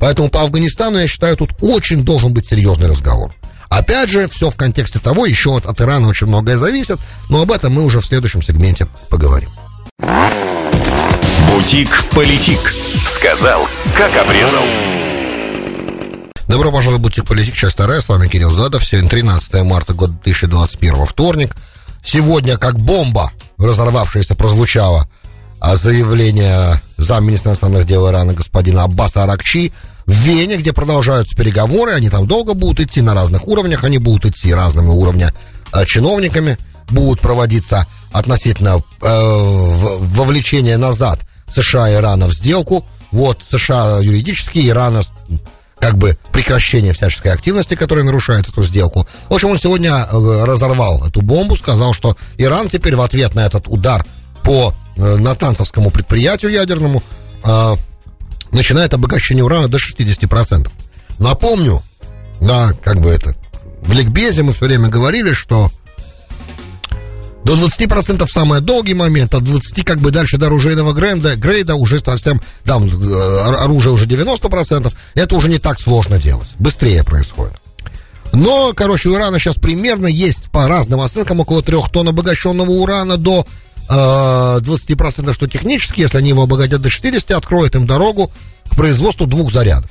Поэтому 0.00 0.30
по 0.30 0.42
Афганистану, 0.42 0.98
я 0.98 1.08
считаю, 1.08 1.36
тут 1.36 1.50
очень 1.60 2.04
должен 2.04 2.32
быть 2.32 2.46
серьезный 2.46 2.88
разговор. 2.88 3.34
Опять 3.68 4.08
же, 4.08 4.28
все 4.28 4.50
в 4.50 4.56
контексте 4.56 4.98
того, 4.98 5.26
еще 5.26 5.56
от, 5.56 5.66
от 5.66 5.80
Ирана 5.80 6.08
очень 6.08 6.26
многое 6.26 6.56
зависит, 6.56 6.98
но 7.28 7.42
об 7.42 7.52
этом 7.52 7.72
мы 7.72 7.84
уже 7.84 8.00
в 8.00 8.06
следующем 8.06 8.42
сегменте 8.42 8.86
поговорим. 9.10 9.50
Бутик-политик. 11.50 12.60
Сказал, 13.06 13.66
как 13.96 14.14
обрезал. 14.16 14.64
Добро 16.46 16.72
пожаловать 16.72 17.00
в 17.00 17.02
Бутик 17.02 17.26
Политик, 17.26 17.54
часть 17.54 17.74
вторая. 17.74 18.00
С 18.00 18.08
вами 18.08 18.28
Кирилл 18.28 18.50
Задов. 18.50 18.84
Сегодня 18.84 19.10
13 19.10 19.62
марта 19.64 19.92
года 19.92 20.14
2021, 20.24 21.04
вторник. 21.04 21.54
Сегодня, 22.02 22.56
как 22.56 22.78
бомба, 22.78 23.32
разорвавшаяся, 23.58 24.34
прозвучало 24.34 25.08
а 25.60 25.76
заявление 25.76 26.80
замминистра 26.98 27.50
иностранных 27.50 27.86
дел 27.86 28.08
Ирана 28.08 28.34
господина 28.34 28.82
Аббаса 28.84 29.22
Аракчи 29.22 29.72
в 30.04 30.12
Вене, 30.12 30.56
где 30.56 30.72
продолжаются 30.72 31.36
переговоры, 31.36 31.92
они 31.92 32.10
там 32.10 32.26
долго 32.26 32.54
будут 32.54 32.80
идти 32.80 33.00
на 33.00 33.14
разных 33.14 33.46
уровнях, 33.46 33.84
они 33.84 33.98
будут 33.98 34.26
идти 34.26 34.52
разными 34.52 34.88
уровнями 34.88 35.32
э, 35.72 35.84
чиновниками, 35.86 36.58
будут 36.88 37.20
проводиться 37.20 37.86
относительно 38.12 38.82
э, 39.02 39.08
вовлечения 40.00 40.76
назад 40.76 41.20
США 41.52 41.90
и 41.90 41.94
Ирана 41.94 42.26
в 42.26 42.32
сделку. 42.32 42.84
Вот 43.12 43.42
США 43.48 43.98
юридически, 44.00 44.68
Ирана 44.68 45.02
как 45.78 45.96
бы 45.96 46.18
прекращение 46.32 46.92
всяческой 46.92 47.32
активности, 47.32 47.74
которая 47.74 48.04
нарушает 48.04 48.48
эту 48.48 48.62
сделку. 48.62 49.06
В 49.28 49.34
общем, 49.34 49.50
он 49.50 49.58
сегодня 49.58 49.92
э, 49.92 50.44
разорвал 50.44 51.06
эту 51.06 51.22
бомбу, 51.22 51.56
сказал, 51.56 51.94
что 51.94 52.16
Иран 52.36 52.68
теперь 52.68 52.96
в 52.96 53.00
ответ 53.00 53.34
на 53.34 53.46
этот 53.46 53.68
удар 53.68 54.04
по 54.42 54.74
э, 54.96 55.16
натанцевскому 55.16 55.90
предприятию 55.90 56.50
ядерному 56.50 57.02
э, 57.44 57.74
начинает 58.52 58.94
обогащение 58.94 59.44
урана 59.44 59.68
до 59.68 59.78
60%. 59.78 60.70
Напомню, 61.18 61.82
да, 62.40 62.72
как 62.84 63.00
бы 63.00 63.10
это, 63.10 63.34
в 63.82 63.92
ликбезе 63.92 64.42
мы 64.42 64.52
все 64.52 64.66
время 64.66 64.88
говорили, 64.88 65.32
что 65.32 65.70
до 67.44 67.54
20% 67.54 68.26
самый 68.26 68.60
долгий 68.60 68.94
момент, 68.94 69.34
от 69.34 69.44
20 69.44 69.84
как 69.84 70.00
бы 70.00 70.10
дальше 70.10 70.36
до 70.36 70.46
оружейного 70.46 70.92
грейда, 70.92 71.36
грейда 71.36 71.76
уже 71.76 71.98
совсем, 71.98 72.42
там 72.64 72.86
э, 72.86 73.40
оружие 73.60 73.92
уже 73.92 74.06
90%, 74.06 74.92
это 75.14 75.34
уже 75.34 75.48
не 75.48 75.58
так 75.58 75.80
сложно 75.80 76.18
делать, 76.18 76.48
быстрее 76.58 77.04
происходит. 77.04 77.54
Но, 78.32 78.72
короче, 78.74 79.08
у 79.08 79.14
Ирана 79.14 79.38
сейчас 79.38 79.56
примерно 79.56 80.06
есть 80.06 80.50
по 80.50 80.68
разным 80.68 81.00
оценкам 81.00 81.40
около 81.40 81.62
3 81.62 81.76
тонн 81.92 82.08
обогащенного 82.08 82.70
урана 82.70 83.16
до 83.16 83.46
20%, 83.88 85.32
что 85.32 85.46
технически, 85.48 86.00
если 86.00 86.18
они 86.18 86.30
его 86.30 86.42
обогатят 86.42 86.82
до 86.82 86.90
60, 86.90 87.30
откроет 87.30 87.74
им 87.74 87.86
дорогу 87.86 88.30
к 88.70 88.76
производству 88.76 89.26
двух 89.26 89.50
зарядов. 89.50 89.90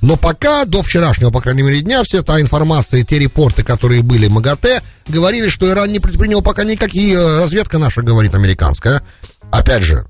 Но 0.00 0.16
пока, 0.16 0.64
до 0.64 0.82
вчерашнего, 0.82 1.30
по 1.30 1.40
крайней 1.40 1.62
мере, 1.62 1.82
дня, 1.82 2.02
вся 2.02 2.22
та 2.22 2.40
информация 2.40 3.00
и 3.00 3.04
те 3.04 3.18
репорты, 3.18 3.62
которые 3.62 4.02
были 4.02 4.28
в 4.28 4.32
МАГАТЭ, 4.32 4.82
говорили, 5.08 5.48
что 5.48 5.68
Иран 5.68 5.92
не 5.92 6.00
предпринял 6.00 6.40
пока 6.40 6.64
никакие, 6.64 7.14
э, 7.14 7.38
разведка 7.38 7.78
наша 7.78 8.00
говорит 8.00 8.34
американская. 8.34 9.02
Опять 9.50 9.82
же, 9.82 10.06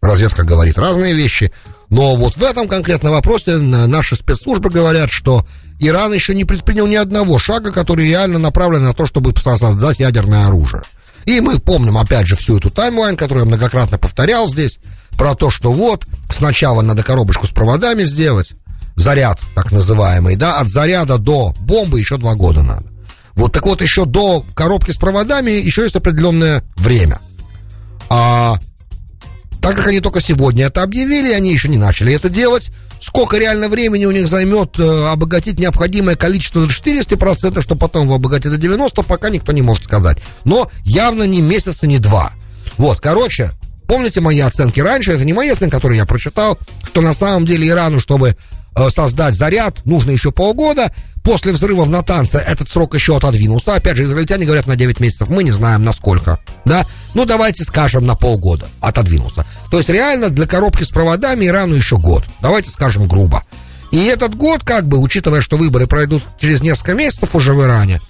разведка 0.00 0.44
говорит 0.44 0.78
разные 0.78 1.12
вещи, 1.12 1.52
но 1.90 2.16
вот 2.16 2.36
в 2.36 2.42
этом 2.42 2.66
конкретном 2.66 3.12
вопросе 3.12 3.56
наши 3.56 4.14
спецслужбы 4.14 4.70
говорят, 4.70 5.10
что 5.10 5.46
Иран 5.80 6.12
еще 6.14 6.34
не 6.34 6.44
предпринял 6.44 6.86
ни 6.86 6.94
одного 6.94 7.38
шага, 7.38 7.72
который 7.72 8.08
реально 8.08 8.38
направлен 8.38 8.84
на 8.84 8.94
то, 8.94 9.06
чтобы 9.06 9.34
создать 9.36 9.98
ядерное 9.98 10.46
оружие. 10.46 10.82
И 11.24 11.40
мы 11.40 11.58
помним, 11.58 11.98
опять 11.98 12.26
же, 12.26 12.36
всю 12.36 12.58
эту 12.58 12.70
таймлайн, 12.70 13.16
которую 13.16 13.44
я 13.44 13.48
многократно 13.48 13.98
повторял 13.98 14.48
здесь, 14.48 14.78
про 15.16 15.34
то, 15.34 15.50
что 15.50 15.72
вот, 15.72 16.06
сначала 16.30 16.82
надо 16.82 17.02
коробочку 17.02 17.46
с 17.46 17.50
проводами 17.50 18.02
сделать, 18.02 18.52
заряд, 18.96 19.40
так 19.54 19.72
называемый, 19.72 20.36
да, 20.36 20.58
от 20.58 20.68
заряда 20.68 21.18
до 21.18 21.54
бомбы 21.60 22.00
еще 22.00 22.16
два 22.16 22.34
года 22.34 22.62
надо. 22.62 22.86
Вот 23.34 23.52
так 23.52 23.66
вот 23.66 23.82
еще 23.82 24.04
до 24.04 24.44
коробки 24.54 24.90
с 24.90 24.96
проводами 24.96 25.50
еще 25.50 25.82
есть 25.82 25.96
определенное 25.96 26.62
время. 26.76 27.20
А 28.08 28.56
так 29.60 29.76
как 29.76 29.88
они 29.88 30.00
только 30.00 30.20
сегодня 30.20 30.66
это 30.66 30.82
объявили, 30.82 31.32
они 31.32 31.52
еще 31.52 31.68
не 31.68 31.78
начали 31.78 32.12
это 32.12 32.28
делать. 32.28 32.70
Сколько 33.14 33.36
реально 33.36 33.68
времени 33.68 34.06
у 34.06 34.10
них 34.10 34.26
займет 34.26 34.76
э, 34.76 35.06
обогатить 35.06 35.60
необходимое 35.60 36.16
количество 36.16 36.66
до 36.66 36.72
400%, 36.72 37.62
что 37.62 37.76
потом 37.76 38.06
его 38.06 38.16
обогатить 38.16 38.50
до 38.50 38.56
90%, 38.56 39.04
пока 39.06 39.30
никто 39.30 39.52
не 39.52 39.62
может 39.62 39.84
сказать. 39.84 40.18
Но 40.44 40.68
явно 40.82 41.22
не 41.22 41.40
месяц 41.40 41.84
и 41.84 41.86
не 41.86 42.00
два. 42.00 42.32
Вот, 42.76 43.00
короче, 43.00 43.52
помните 43.86 44.20
мои 44.20 44.40
оценки 44.40 44.80
раньше, 44.80 45.12
это 45.12 45.24
не 45.24 45.32
мои 45.32 45.48
оценки, 45.48 45.70
которые 45.70 45.98
я 45.98 46.06
прочитал, 46.06 46.58
что 46.82 47.02
на 47.02 47.14
самом 47.14 47.46
деле 47.46 47.68
Ирану, 47.68 48.00
чтобы 48.00 48.36
Э, 48.76 48.90
создать 48.90 49.34
заряд, 49.34 49.84
нужно 49.84 50.10
еще 50.10 50.32
полгода. 50.32 50.92
После 51.24 51.52
взрыва 51.52 51.84
в 51.84 51.90
Натанце 51.90 52.36
этот 52.36 52.68
срок 52.68 52.94
еще 52.94 53.16
отодвинулся. 53.16 53.74
Опять 53.74 53.96
же, 53.96 54.02
израильтяне 54.02 54.44
говорят 54.44 54.66
на 54.66 54.76
9 54.76 55.00
месяцев, 55.00 55.30
мы 55.30 55.42
не 55.42 55.52
знаем 55.52 55.82
насколько. 55.82 56.38
Да? 56.66 56.86
Ну, 57.14 57.24
давайте 57.24 57.64
скажем 57.64 58.04
на 58.04 58.14
полгода 58.14 58.68
отодвинулся. 58.82 59.46
То 59.70 59.78
есть 59.78 59.88
реально 59.88 60.28
для 60.28 60.46
коробки 60.46 60.82
с 60.82 60.88
проводами 60.88 61.46
Ирану 61.46 61.74
еще 61.74 61.96
год. 61.96 62.24
Давайте 62.42 62.70
скажем 62.70 63.08
грубо. 63.08 63.42
И 63.90 64.04
этот 64.04 64.34
год, 64.34 64.64
как 64.64 64.86
бы, 64.86 64.98
учитывая, 64.98 65.40
что 65.40 65.56
выборы 65.56 65.86
пройдут 65.86 66.22
через 66.38 66.60
несколько 66.60 66.92
месяцев 66.92 67.34
уже 67.34 67.54
в 67.54 67.62
Иране, 67.62 68.02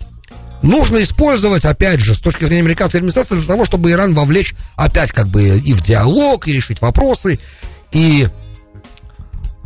нужно 0.62 1.00
использовать, 1.00 1.64
опять 1.64 2.00
же, 2.00 2.14
с 2.14 2.18
точки 2.18 2.44
зрения 2.44 2.62
американской 2.62 2.98
администрации, 2.98 3.36
для 3.36 3.46
того, 3.46 3.64
чтобы 3.64 3.92
Иран 3.92 4.12
вовлечь 4.12 4.56
опять 4.74 5.12
как 5.12 5.28
бы 5.28 5.58
и 5.58 5.72
в 5.72 5.84
диалог, 5.84 6.48
и 6.48 6.52
решить 6.52 6.80
вопросы, 6.80 7.38
и 7.92 8.26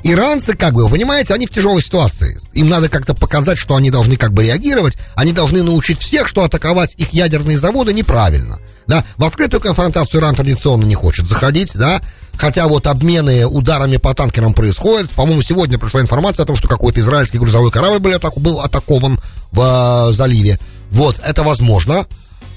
иранцы, 0.02 0.54
как 0.54 0.74
бы, 0.74 0.84
вы 0.84 0.90
понимаете, 0.90 1.34
они 1.34 1.46
в 1.46 1.50
тяжелой 1.50 1.82
ситуации. 1.82 2.38
Им 2.52 2.68
надо 2.68 2.88
как-то 2.88 3.14
показать, 3.14 3.58
что 3.58 3.76
они 3.76 3.90
должны 3.90 4.16
как 4.16 4.32
бы 4.32 4.44
реагировать. 4.44 4.96
Они 5.14 5.32
должны 5.32 5.62
научить 5.62 6.00
всех, 6.00 6.28
что 6.28 6.44
атаковать 6.44 6.94
их 6.96 7.12
ядерные 7.12 7.58
заводы 7.58 7.92
неправильно. 7.92 8.58
Да, 8.86 9.04
в 9.18 9.24
открытую 9.24 9.60
конфронтацию 9.60 10.20
Иран 10.20 10.34
традиционно 10.34 10.84
не 10.84 10.94
хочет 10.94 11.26
заходить, 11.26 11.72
да, 11.74 12.00
хотя 12.38 12.66
вот 12.68 12.86
обмены 12.86 13.46
ударами 13.46 13.98
по 13.98 14.14
танкерам 14.14 14.54
происходят. 14.54 15.10
По-моему, 15.10 15.42
сегодня 15.42 15.78
пришла 15.78 16.00
информация 16.00 16.44
о 16.44 16.46
том, 16.46 16.56
что 16.56 16.68
какой-то 16.68 17.00
израильский 17.00 17.38
грузовой 17.38 17.70
корабль 17.70 17.98
был, 17.98 18.14
атаку, 18.14 18.40
был 18.40 18.60
атакован 18.60 19.20
в 19.52 20.08
э, 20.08 20.12
заливе. 20.12 20.58
Вот, 20.90 21.20
это 21.22 21.42
возможно. 21.42 22.06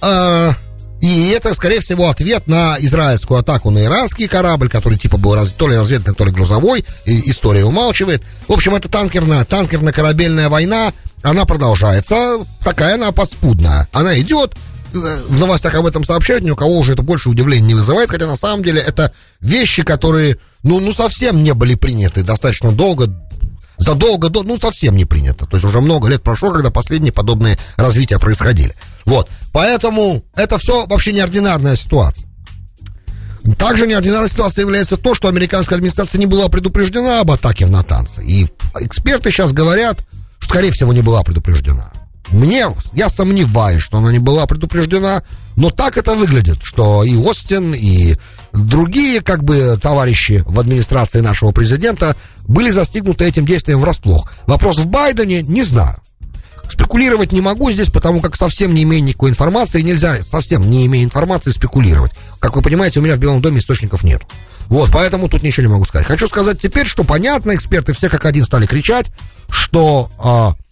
А, 0.02 0.56
и 1.02 1.30
это, 1.30 1.54
скорее 1.56 1.80
всего, 1.80 2.10
ответ 2.10 2.46
на 2.46 2.78
израильскую 2.80 3.40
атаку 3.40 3.72
на 3.72 3.84
иранский 3.84 4.28
корабль, 4.28 4.70
который 4.70 5.00
типа 5.00 5.18
был 5.18 5.34
раз, 5.34 5.52
то 5.52 5.68
ли 5.68 5.76
разведный, 5.76 6.14
то 6.14 6.24
ли 6.24 6.32
грузовой. 6.32 6.86
И 7.06 7.32
история 7.32 7.66
умалчивает. 7.66 8.22
В 8.48 8.54
общем, 8.54 8.76
это 8.76 8.88
танкерная, 8.88 9.44
танкерно-корабельная 9.44 10.48
война. 10.48 10.94
Она 11.24 11.46
продолжается. 11.46 12.46
Такая 12.64 12.96
она 12.96 13.12
подспудная. 13.12 13.88
Она 13.92 14.20
идет. 14.20 14.54
В 14.94 15.40
новостях 15.40 15.74
об 15.74 15.88
этом 15.88 16.04
сообщают, 16.04 16.44
ни 16.44 16.52
у 16.52 16.56
кого 16.56 16.78
уже 16.78 16.94
это 16.94 17.02
больше 17.02 17.30
удивления 17.30 17.68
не 17.68 17.76
вызывает, 17.76 18.10
хотя 18.10 18.28
на 18.28 18.36
самом 18.36 18.62
деле 18.62 18.82
это 18.82 19.14
вещи, 19.40 19.84
которые, 19.84 20.38
ну, 20.64 20.82
ну 20.82 20.92
совсем 20.92 21.42
не 21.42 21.54
были 21.54 21.76
приняты 21.76 22.24
достаточно 22.24 22.74
долго, 22.74 23.08
задолго 23.82 24.30
до, 24.30 24.44
ну, 24.44 24.60
совсем 24.60 24.96
не 24.96 25.06
принято. 25.06 25.46
То 25.46 25.58
есть 25.58 25.66
уже 25.66 25.82
много 25.82 26.08
лет 26.08 26.22
прошло, 26.22 26.52
когда 26.52 26.70
последние 26.70 27.12
подобные 27.12 27.58
развития 27.76 28.20
происходили. 28.20 28.76
Вот. 29.06 29.30
Поэтому 29.52 30.24
это 30.36 30.58
все 30.58 30.86
вообще 30.86 31.12
неординарная 31.14 31.76
ситуация. 31.76 32.30
Также 33.58 33.88
неординарной 33.88 34.30
ситуацией 34.30 34.66
является 34.66 34.98
то, 34.98 35.16
что 35.16 35.28
американская 35.28 35.78
администрация 35.78 36.20
не 36.20 36.28
была 36.28 36.48
предупреждена 36.48 37.22
об 37.22 37.32
атаке 37.32 37.66
в 37.66 37.72
Натанце. 37.72 38.22
И 38.24 38.48
эксперты 38.80 39.32
сейчас 39.32 39.52
говорят, 39.52 40.06
что, 40.40 40.50
скорее 40.50 40.72
всего, 40.72 40.94
не 40.94 41.02
была 41.02 41.24
предупреждена. 41.24 41.92
Мне, 42.32 42.68
я 42.94 43.10
сомневаюсь, 43.10 43.84
что 43.84 43.98
она 43.98 44.12
не 44.12 44.20
была 44.20 44.46
предупреждена, 44.46 45.24
но 45.56 45.70
так 45.70 45.98
это 45.98 46.14
выглядит, 46.16 46.60
что 46.64 47.04
и 47.04 47.16
Остин, 47.16 47.74
и 47.74 48.16
другие, 48.54 49.22
как 49.22 49.44
бы, 49.44 49.78
товарищи 49.82 50.44
в 50.46 50.60
администрации 50.60 51.20
нашего 51.20 51.52
президента 51.52 52.16
были 52.48 52.70
застигнуты 52.72 53.26
этим 53.26 53.46
действием 53.46 53.82
врасплох. 53.82 54.32
Вопрос 54.48 54.78
в 54.78 54.88
Байдене, 54.88 55.42
не 55.42 55.64
знаю. 55.64 55.98
Спекулировать 56.70 57.34
не 57.34 57.42
могу 57.42 57.70
здесь, 57.70 57.90
потому 57.90 58.22
как 58.22 58.38
совсем 58.38 58.74
не 58.74 58.84
имею 58.84 59.04
никакой 59.04 59.30
информации, 59.30 59.82
нельзя 59.82 60.16
совсем 60.24 60.70
не 60.70 60.86
имея 60.86 61.04
информации 61.04 61.52
спекулировать. 61.52 62.14
Как 62.40 62.56
вы 62.56 62.62
понимаете, 62.62 63.00
у 63.00 63.04
меня 63.04 63.16
в 63.16 63.20
Белом 63.20 63.42
доме 63.42 63.60
источников 63.60 64.04
нет. 64.04 64.22
Вот, 64.68 64.90
поэтому 64.90 65.28
тут 65.28 65.44
ничего 65.44 65.64
не 65.64 65.74
могу 65.74 65.84
сказать. 65.84 66.08
Хочу 66.08 66.28
сказать 66.28 66.62
теперь, 66.62 66.88
что 66.88 67.04
понятно, 67.04 67.54
эксперты 67.54 67.92
все 67.92 68.08
как 68.08 68.24
один 68.24 68.46
стали 68.46 68.66
кричать, 68.66 69.08
что 69.50 70.10
э, 70.58 70.71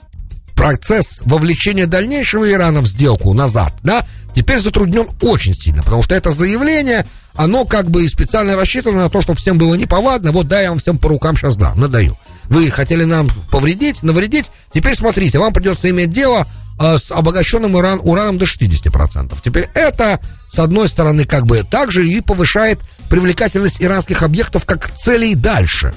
процесс 0.60 1.20
вовлечения 1.22 1.86
дальнейшего 1.86 2.52
Ирана 2.52 2.82
в 2.82 2.86
сделку 2.86 3.34
назад, 3.34 3.74
да, 3.82 4.06
теперь 4.36 4.60
затруднен 4.60 5.08
очень 5.22 5.56
сильно, 5.56 5.84
потому 5.84 6.04
что 6.04 6.16
это 6.16 6.32
заявление, 6.32 7.06
оно 7.34 7.64
как 7.64 7.90
бы 7.90 8.04
и 8.04 8.10
специально 8.10 8.58
рассчитано 8.58 8.98
на 8.98 9.10
то, 9.10 9.22
чтобы 9.22 9.40
всем 9.40 9.58
было 9.58 9.76
неповадно, 9.76 10.34
вот 10.34 10.50
да, 10.50 10.60
я 10.60 10.72
вам 10.72 10.80
всем 10.80 10.98
по 10.98 11.08
рукам 11.08 11.38
сейчас 11.38 11.56
дам, 11.56 11.80
надаю. 11.80 12.18
Вы 12.50 12.70
хотели 12.72 13.06
нам 13.06 13.30
повредить, 13.50 14.04
навредить, 14.04 14.52
теперь 14.74 14.96
смотрите, 14.96 15.40
вам 15.40 15.54
придется 15.54 15.90
иметь 15.92 16.12
дело 16.12 16.46
э, 16.78 16.98
с 16.98 17.10
обогащенным 17.10 17.76
уран, 17.76 18.02
ураном 18.04 18.38
до 18.38 18.44
60%. 18.44 19.38
Теперь 19.42 19.70
это, 19.74 20.20
с 20.52 20.60
одной 20.60 20.90
стороны, 20.90 21.24
как 21.24 21.46
бы 21.46 21.64
также 21.64 22.06
и 22.06 22.20
повышает 22.20 22.80
привлекательность 23.10 23.82
иранских 23.82 24.24
объектов 24.24 24.66
как 24.66 24.94
целей 24.94 25.36
дальше. 25.36 25.94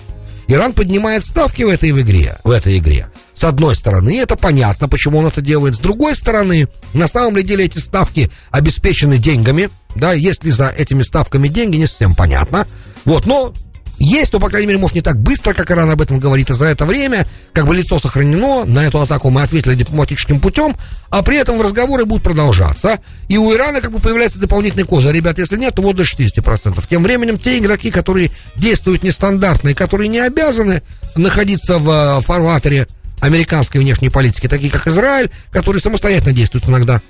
Иран 0.47 0.73
поднимает 0.73 1.27
ставки 1.27 1.65
в 1.65 1.69
этой 1.69 1.91
игре, 1.91 2.39
в 2.45 2.51
этой 2.51 2.79
игре. 2.79 3.09
С 3.43 3.45
одной 3.45 3.75
стороны, 3.75 4.21
это 4.21 4.37
понятно, 4.37 4.89
почему 4.89 5.19
он 5.19 5.27
это 5.27 5.41
делает. 5.41 5.75
С 5.75 5.81
другой 5.81 6.15
стороны, 6.15 6.69
на 6.95 7.09
самом 7.09 7.43
деле 7.43 7.65
эти 7.65 7.79
ставки 7.79 8.31
обеспечены 8.53 9.19
деньгами. 9.19 9.69
Да, 9.97 10.13
есть 10.13 10.45
ли 10.45 10.53
за 10.53 10.69
этими 10.69 11.03
ставками 11.03 11.49
деньги, 11.49 11.77
не 11.77 11.89
совсем 11.89 12.15
понятно. 12.15 12.69
Вот, 13.05 13.27
но 13.27 13.53
есть, 13.99 14.33
но, 14.33 14.39
по 14.39 14.49
крайней 14.49 14.69
мере, 14.69 14.79
может, 14.79 14.95
не 14.95 15.03
так 15.03 15.19
быстро, 15.19 15.55
как 15.55 15.73
Иран 15.73 15.91
об 15.91 16.01
этом 16.01 16.21
говорит, 16.21 16.51
и 16.51 16.55
за 16.55 16.67
это 16.67 16.87
время, 16.87 17.27
как 17.53 17.67
бы 17.67 17.75
лицо 17.75 17.99
сохранено, 17.99 18.65
на 18.65 18.87
эту 18.87 19.03
атаку 19.03 19.29
мы 19.31 19.43
ответили 19.43 19.75
дипломатическим 19.75 20.39
путем, 20.39 20.77
а 21.11 21.25
при 21.25 21.37
этом 21.37 21.61
разговоры 21.61 22.05
будут 22.05 22.23
продолжаться, 22.23 23.01
и 23.27 23.39
у 23.39 23.53
Ирана 23.53 23.81
как 23.81 23.91
бы 23.91 23.99
появляется 23.99 24.39
дополнительный 24.39 24.85
козырь. 24.85 25.17
Ребят, 25.17 25.39
если 25.39 25.57
нет, 25.57 25.75
то 25.75 25.83
вот 25.83 25.97
до 25.97 26.05
60%. 26.05 26.81
Тем 26.89 27.03
временем 27.03 27.41
те 27.41 27.59
игроки, 27.59 27.91
которые 27.91 28.31
действуют 28.55 29.03
нестандартно 29.03 29.71
и 29.71 29.75
которые 29.75 30.07
не 30.07 30.21
обязаны 30.21 30.83
находиться 31.17 31.79
в 31.79 31.91
э, 31.91 32.23
фарватере 32.23 32.87
американской 33.23 33.81
внешней 33.81 34.11
политики, 34.11 34.49
такие 34.49 34.71
как 34.71 34.87
Израиль, 34.89 35.31
которые 35.53 35.81
самостоятельно 35.81 36.33
действуют 36.33 36.69
иногда. 36.69 37.01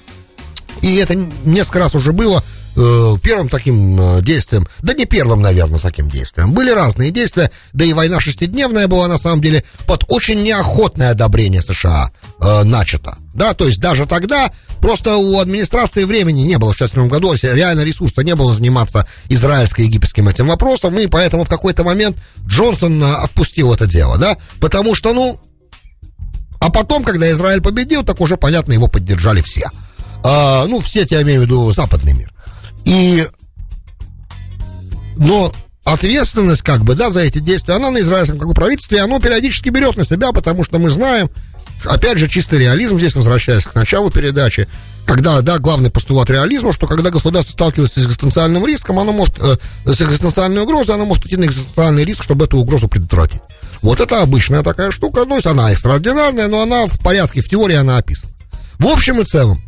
И 0.82 0.96
это 0.96 1.14
несколько 1.44 1.78
раз 1.78 1.94
уже 1.94 2.12
было, 2.12 2.44
э, 2.76 3.14
первым 3.22 3.48
таким 3.48 3.98
э, 3.98 4.22
действием, 4.22 4.68
да 4.82 4.92
не 4.92 5.06
первым, 5.06 5.40
наверное, 5.40 5.78
таким 5.78 6.10
действием. 6.10 6.52
Были 6.52 6.70
разные 6.70 7.10
действия, 7.10 7.50
да 7.72 7.86
и 7.86 7.94
война 7.94 8.20
шестидневная 8.20 8.88
была, 8.88 9.08
на 9.08 9.16
самом 9.16 9.40
деле, 9.40 9.64
под 9.86 10.04
очень 10.08 10.42
неохотное 10.42 11.12
одобрение 11.12 11.62
США 11.62 12.10
э, 12.40 12.62
начата. 12.64 13.16
Да, 13.32 13.54
то 13.54 13.66
есть 13.66 13.80
даже 13.80 14.04
тогда 14.04 14.52
просто 14.82 15.16
у 15.16 15.38
администрации 15.38 16.04
времени 16.04 16.42
не 16.42 16.58
было 16.58 16.72
в 16.72 16.74
1967 16.74 17.08
году, 17.08 17.56
реально 17.56 17.84
ресурса 17.84 18.22
не 18.22 18.34
было 18.34 18.52
заниматься 18.52 19.06
израильско-египетским 19.30 20.28
этим 20.28 20.48
вопросом, 20.48 20.98
и 20.98 21.06
поэтому 21.06 21.44
в 21.44 21.48
какой-то 21.48 21.84
момент 21.84 22.18
Джонсон 22.46 23.02
э, 23.02 23.14
отпустил 23.14 23.72
это 23.72 23.86
дело, 23.86 24.18
да, 24.18 24.36
потому 24.60 24.94
что, 24.94 25.14
ну, 25.14 25.40
а 26.62 26.70
потом, 26.70 27.02
когда 27.02 27.30
Израиль 27.32 27.60
победил, 27.60 28.04
так 28.04 28.20
уже, 28.20 28.36
понятно, 28.36 28.72
его 28.72 28.86
поддержали 28.86 29.42
все. 29.42 29.68
А, 30.22 30.64
ну, 30.68 30.80
все, 30.80 31.04
я 31.10 31.22
имею 31.22 31.40
в 31.40 31.44
виду 31.44 31.72
западный 31.72 32.12
мир. 32.12 32.32
И, 32.84 33.26
но 35.16 35.52
ответственность, 35.82 36.62
как 36.62 36.84
бы, 36.84 36.94
да, 36.94 37.10
за 37.10 37.22
эти 37.22 37.38
действия, 37.38 37.74
она 37.74 37.90
на 37.90 37.98
израильском 37.98 38.38
как 38.38 38.46
бы, 38.46 38.54
правительстве, 38.54 39.00
оно 39.00 39.18
периодически 39.18 39.70
берет 39.70 39.96
на 39.96 40.04
себя, 40.04 40.30
потому 40.30 40.62
что 40.62 40.78
мы 40.78 40.90
знаем, 40.90 41.30
опять 41.84 42.18
же, 42.18 42.28
чистый 42.28 42.60
реализм, 42.60 42.96
здесь 42.96 43.16
возвращаясь 43.16 43.64
к 43.64 43.74
началу 43.74 44.12
передачи, 44.12 44.68
когда, 45.04 45.40
да, 45.40 45.58
главный 45.58 45.90
постулат 45.90 46.30
реализма, 46.30 46.72
что 46.72 46.86
когда 46.86 47.10
государство 47.10 47.54
сталкивается 47.54 47.98
с 47.98 48.06
экзистенциальным 48.06 48.64
риском, 48.64 49.00
оно 49.00 49.10
может, 49.10 49.36
э, 49.40 49.56
с 49.84 50.00
экзистенциальной 50.00 50.62
угрозой, 50.62 50.94
оно 50.94 51.06
может 51.06 51.26
идти 51.26 51.36
на 51.36 51.44
экзистенциальный 51.44 52.04
риск, 52.04 52.22
чтобы 52.22 52.44
эту 52.44 52.58
угрозу 52.58 52.86
предотвратить. 52.86 53.40
Вот 53.82 54.00
это 54.00 54.22
обычная 54.22 54.62
такая 54.62 54.90
штука, 54.92 55.24
то 55.24 55.34
есть 55.34 55.46
она 55.46 55.72
экстраординарная, 55.72 56.48
но 56.48 56.62
она 56.62 56.86
в 56.86 56.98
порядке, 57.00 57.40
в 57.40 57.48
теории 57.48 57.76
она 57.76 57.98
описана. 57.98 58.32
В 58.78 58.86
общем 58.86 59.20
и 59.20 59.24
целом, 59.24 59.60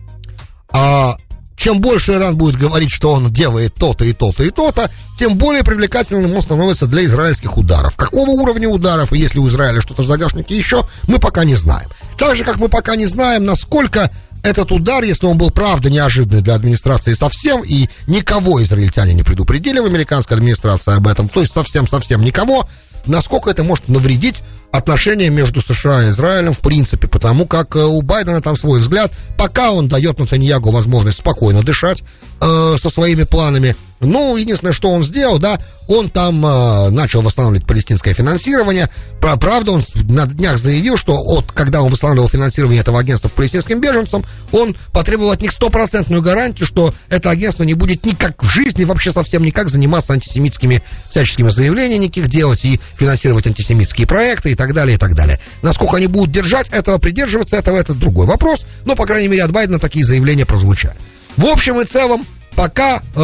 а, 0.70 1.16
чем 1.56 1.80
больше 1.80 2.12
Иран 2.12 2.36
будет 2.36 2.56
говорить, 2.56 2.90
что 2.90 3.12
он 3.12 3.32
делает 3.32 3.74
то-то 3.74 4.04
и 4.04 4.12
то-то 4.12 4.44
и 4.44 4.50
то-то, 4.50 4.90
тем 5.18 5.36
более 5.36 5.64
привлекательным 5.64 6.34
он 6.34 6.42
становится 6.42 6.86
для 6.86 7.04
израильских 7.04 7.56
ударов. 7.56 7.96
Какого 7.96 8.30
уровня 8.30 8.68
ударов, 8.68 9.12
и 9.12 9.18
если 9.18 9.38
у 9.38 9.48
Израиля 9.48 9.80
что-то 9.80 10.02
в 10.02 10.06
загашнике 10.06 10.56
еще, 10.56 10.86
мы 11.06 11.18
пока 11.18 11.44
не 11.44 11.54
знаем. 11.54 11.88
Так 12.18 12.36
же, 12.36 12.44
как 12.44 12.56
мы 12.56 12.68
пока 12.68 12.96
не 12.96 13.06
знаем, 13.06 13.44
насколько 13.44 14.10
этот 14.42 14.72
удар, 14.72 15.02
если 15.02 15.26
он 15.26 15.38
был 15.38 15.50
правда 15.50 15.88
неожиданный 15.88 16.42
для 16.42 16.54
администрации 16.54 17.14
совсем, 17.14 17.62
и 17.62 17.88
никого 18.06 18.62
израильтяне 18.62 19.14
не 19.14 19.22
предупредили 19.22 19.78
в 19.78 19.86
американской 19.86 20.36
администрации 20.36 20.94
об 20.94 21.08
этом, 21.08 21.28
то 21.28 21.40
есть 21.40 21.52
совсем-совсем 21.52 22.20
никого, 22.20 22.68
насколько 23.06 23.50
это 23.50 23.64
может 23.64 23.88
навредить 23.88 24.42
отношения 24.72 25.30
между 25.30 25.60
США 25.60 26.04
и 26.04 26.10
Израилем 26.10 26.52
в 26.52 26.60
принципе, 26.60 27.06
потому 27.06 27.46
как 27.46 27.76
э, 27.76 27.84
у 27.84 28.02
Байдена 28.02 28.40
там 28.40 28.56
свой 28.56 28.80
взгляд, 28.80 29.12
пока 29.36 29.70
он 29.70 29.88
дает 29.88 30.18
Натаньягу 30.18 30.70
возможность 30.70 31.18
спокойно 31.18 31.62
дышать 31.62 32.02
э, 32.40 32.76
со 32.80 32.90
своими 32.90 33.22
планами, 33.22 33.76
ну, 34.06 34.36
единственное, 34.36 34.72
что 34.72 34.90
он 34.90 35.04
сделал, 35.04 35.38
да, 35.38 35.58
он 35.86 36.08
там 36.08 36.44
э, 36.44 36.90
начал 36.90 37.22
восстанавливать 37.22 37.66
палестинское 37.66 38.14
финансирование. 38.14 38.88
Правда, 39.20 39.72
он 39.72 39.84
на 40.08 40.26
днях 40.26 40.58
заявил, 40.58 40.96
что 40.96 41.18
от, 41.18 41.52
когда 41.52 41.82
он 41.82 41.90
восстанавливал 41.90 42.28
финансирование 42.28 42.80
этого 42.80 43.00
агентства 43.00 43.28
палестинским 43.28 43.80
беженцам, 43.80 44.24
он 44.52 44.74
потребовал 44.92 45.32
от 45.32 45.40
них 45.40 45.50
стопроцентную 45.50 46.22
гарантию, 46.22 46.66
что 46.66 46.94
это 47.08 47.30
агентство 47.30 47.64
не 47.64 47.74
будет 47.74 48.04
никак 48.04 48.42
в 48.42 48.46
жизни, 48.48 48.84
вообще 48.84 49.10
совсем 49.10 49.42
никак 49.42 49.68
заниматься 49.68 50.12
антисемитскими 50.12 50.82
всяческими 51.10 51.50
заявлениями, 51.50 52.04
никаких 52.04 52.28
делать 52.28 52.64
и 52.64 52.80
финансировать 52.96 53.46
антисемитские 53.46 54.06
проекты 54.06 54.52
и 54.52 54.54
так 54.54 54.72
далее, 54.72 54.96
и 54.96 54.98
так 54.98 55.14
далее. 55.14 55.38
Насколько 55.62 55.96
они 55.96 56.06
будут 56.06 56.32
держать 56.32 56.68
этого, 56.70 56.98
придерживаться 56.98 57.56
этого, 57.56 57.76
это 57.76 57.94
другой 57.94 58.26
вопрос, 58.26 58.60
но, 58.84 58.96
по 58.96 59.06
крайней 59.06 59.28
мере, 59.28 59.44
от 59.44 59.52
Байдена 59.52 59.78
такие 59.78 60.04
заявления 60.04 60.46
прозвучали. 60.46 60.96
В 61.36 61.46
общем 61.46 61.80
и 61.80 61.84
целом, 61.84 62.26
пока 62.56 63.02
э, 63.14 63.20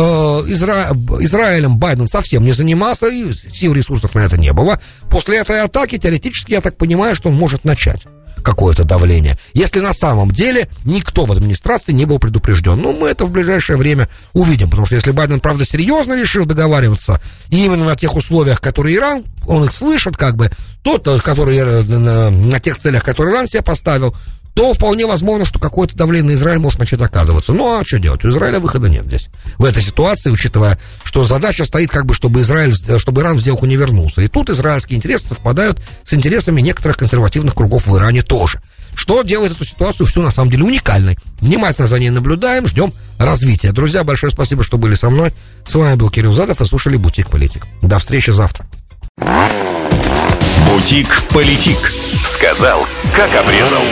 Изра... 0.48 0.90
Израилем 1.20 1.78
Байден 1.78 2.08
совсем 2.08 2.44
не 2.44 2.52
занимался, 2.52 3.08
и 3.08 3.32
сил 3.52 3.72
ресурсов 3.72 4.14
на 4.14 4.20
это 4.20 4.36
не 4.36 4.52
было, 4.52 4.80
после 5.10 5.38
этой 5.38 5.62
атаки 5.62 5.98
теоретически, 5.98 6.52
я 6.52 6.60
так 6.60 6.76
понимаю, 6.76 7.14
что 7.14 7.28
он 7.28 7.36
может 7.36 7.64
начать 7.64 8.06
какое-то 8.42 8.84
давление, 8.84 9.38
если 9.52 9.80
на 9.80 9.92
самом 9.92 10.30
деле 10.30 10.68
никто 10.84 11.26
в 11.26 11.32
администрации 11.32 11.92
не 11.92 12.04
был 12.04 12.18
предупрежден. 12.18 12.80
Ну, 12.80 12.96
мы 12.98 13.08
это 13.08 13.26
в 13.26 13.30
ближайшее 13.30 13.76
время 13.76 14.08
увидим, 14.32 14.70
потому 14.70 14.86
что 14.86 14.94
если 14.94 15.10
Байден, 15.10 15.40
правда, 15.40 15.64
серьезно 15.64 16.18
решил 16.20 16.46
договариваться, 16.46 17.20
и 17.50 17.64
именно 17.64 17.84
на 17.84 17.96
тех 17.96 18.14
условиях, 18.16 18.60
которые 18.60 18.96
Иран, 18.96 19.24
он 19.46 19.64
их 19.64 19.72
слышит, 19.72 20.16
как 20.16 20.36
бы, 20.36 20.50
тот, 20.82 21.06
который 21.22 21.58
э, 21.58 21.82
на, 21.82 22.30
на 22.30 22.60
тех 22.60 22.78
целях, 22.78 23.04
которые 23.04 23.34
Иран 23.34 23.46
себе 23.46 23.62
поставил, 23.62 24.16
то 24.54 24.74
вполне 24.74 25.06
возможно, 25.06 25.44
что 25.44 25.58
какое-то 25.58 25.96
давление 25.96 26.32
на 26.32 26.34
Израиль 26.36 26.58
может 26.58 26.78
начать 26.78 27.00
оказываться. 27.00 27.52
Ну, 27.52 27.78
а 27.78 27.84
что 27.84 27.98
делать? 27.98 28.24
У 28.24 28.28
Израиля 28.30 28.60
выхода 28.60 28.88
нет 28.88 29.04
здесь. 29.04 29.28
В 29.58 29.64
этой 29.64 29.82
ситуации, 29.82 30.30
учитывая, 30.30 30.78
что 31.04 31.24
задача 31.24 31.64
стоит 31.64 31.90
как 31.90 32.06
бы, 32.06 32.14
чтобы, 32.14 32.40
Израиль, 32.42 32.74
чтобы 32.98 33.22
Иран 33.22 33.36
в 33.36 33.40
сделку 33.40 33.66
не 33.66 33.76
вернулся. 33.76 34.20
И 34.22 34.28
тут 34.28 34.50
израильские 34.50 34.98
интересы 34.98 35.28
совпадают 35.28 35.80
с 36.04 36.12
интересами 36.12 36.60
некоторых 36.60 36.96
консервативных 36.96 37.54
кругов 37.54 37.86
в 37.86 37.96
Иране 37.96 38.22
тоже. 38.22 38.60
Что 38.94 39.22
делает 39.22 39.52
эту 39.52 39.64
ситуацию 39.64 40.06
всю 40.06 40.20
на 40.22 40.30
самом 40.30 40.50
деле 40.50 40.64
уникальной. 40.64 41.16
Внимательно 41.40 41.86
за 41.86 41.98
ней 41.98 42.10
наблюдаем, 42.10 42.66
ждем 42.66 42.92
развития. 43.18 43.72
Друзья, 43.72 44.04
большое 44.04 44.32
спасибо, 44.32 44.64
что 44.64 44.78
были 44.78 44.94
со 44.94 45.10
мной. 45.10 45.32
С 45.66 45.74
вами 45.74 45.94
был 45.94 46.10
Кирилл 46.10 46.32
Задов 46.32 46.60
и 46.60 46.64
слушали 46.64 46.96
«Бутик 46.96 47.30
Политик». 47.30 47.66
До 47.82 47.98
встречи 47.98 48.30
завтра. 48.30 48.66
«Бутик 50.66 51.22
Политик». 51.30 51.92
Сказал, 52.26 52.86
как 53.14 53.30
обрезал. 53.34 53.82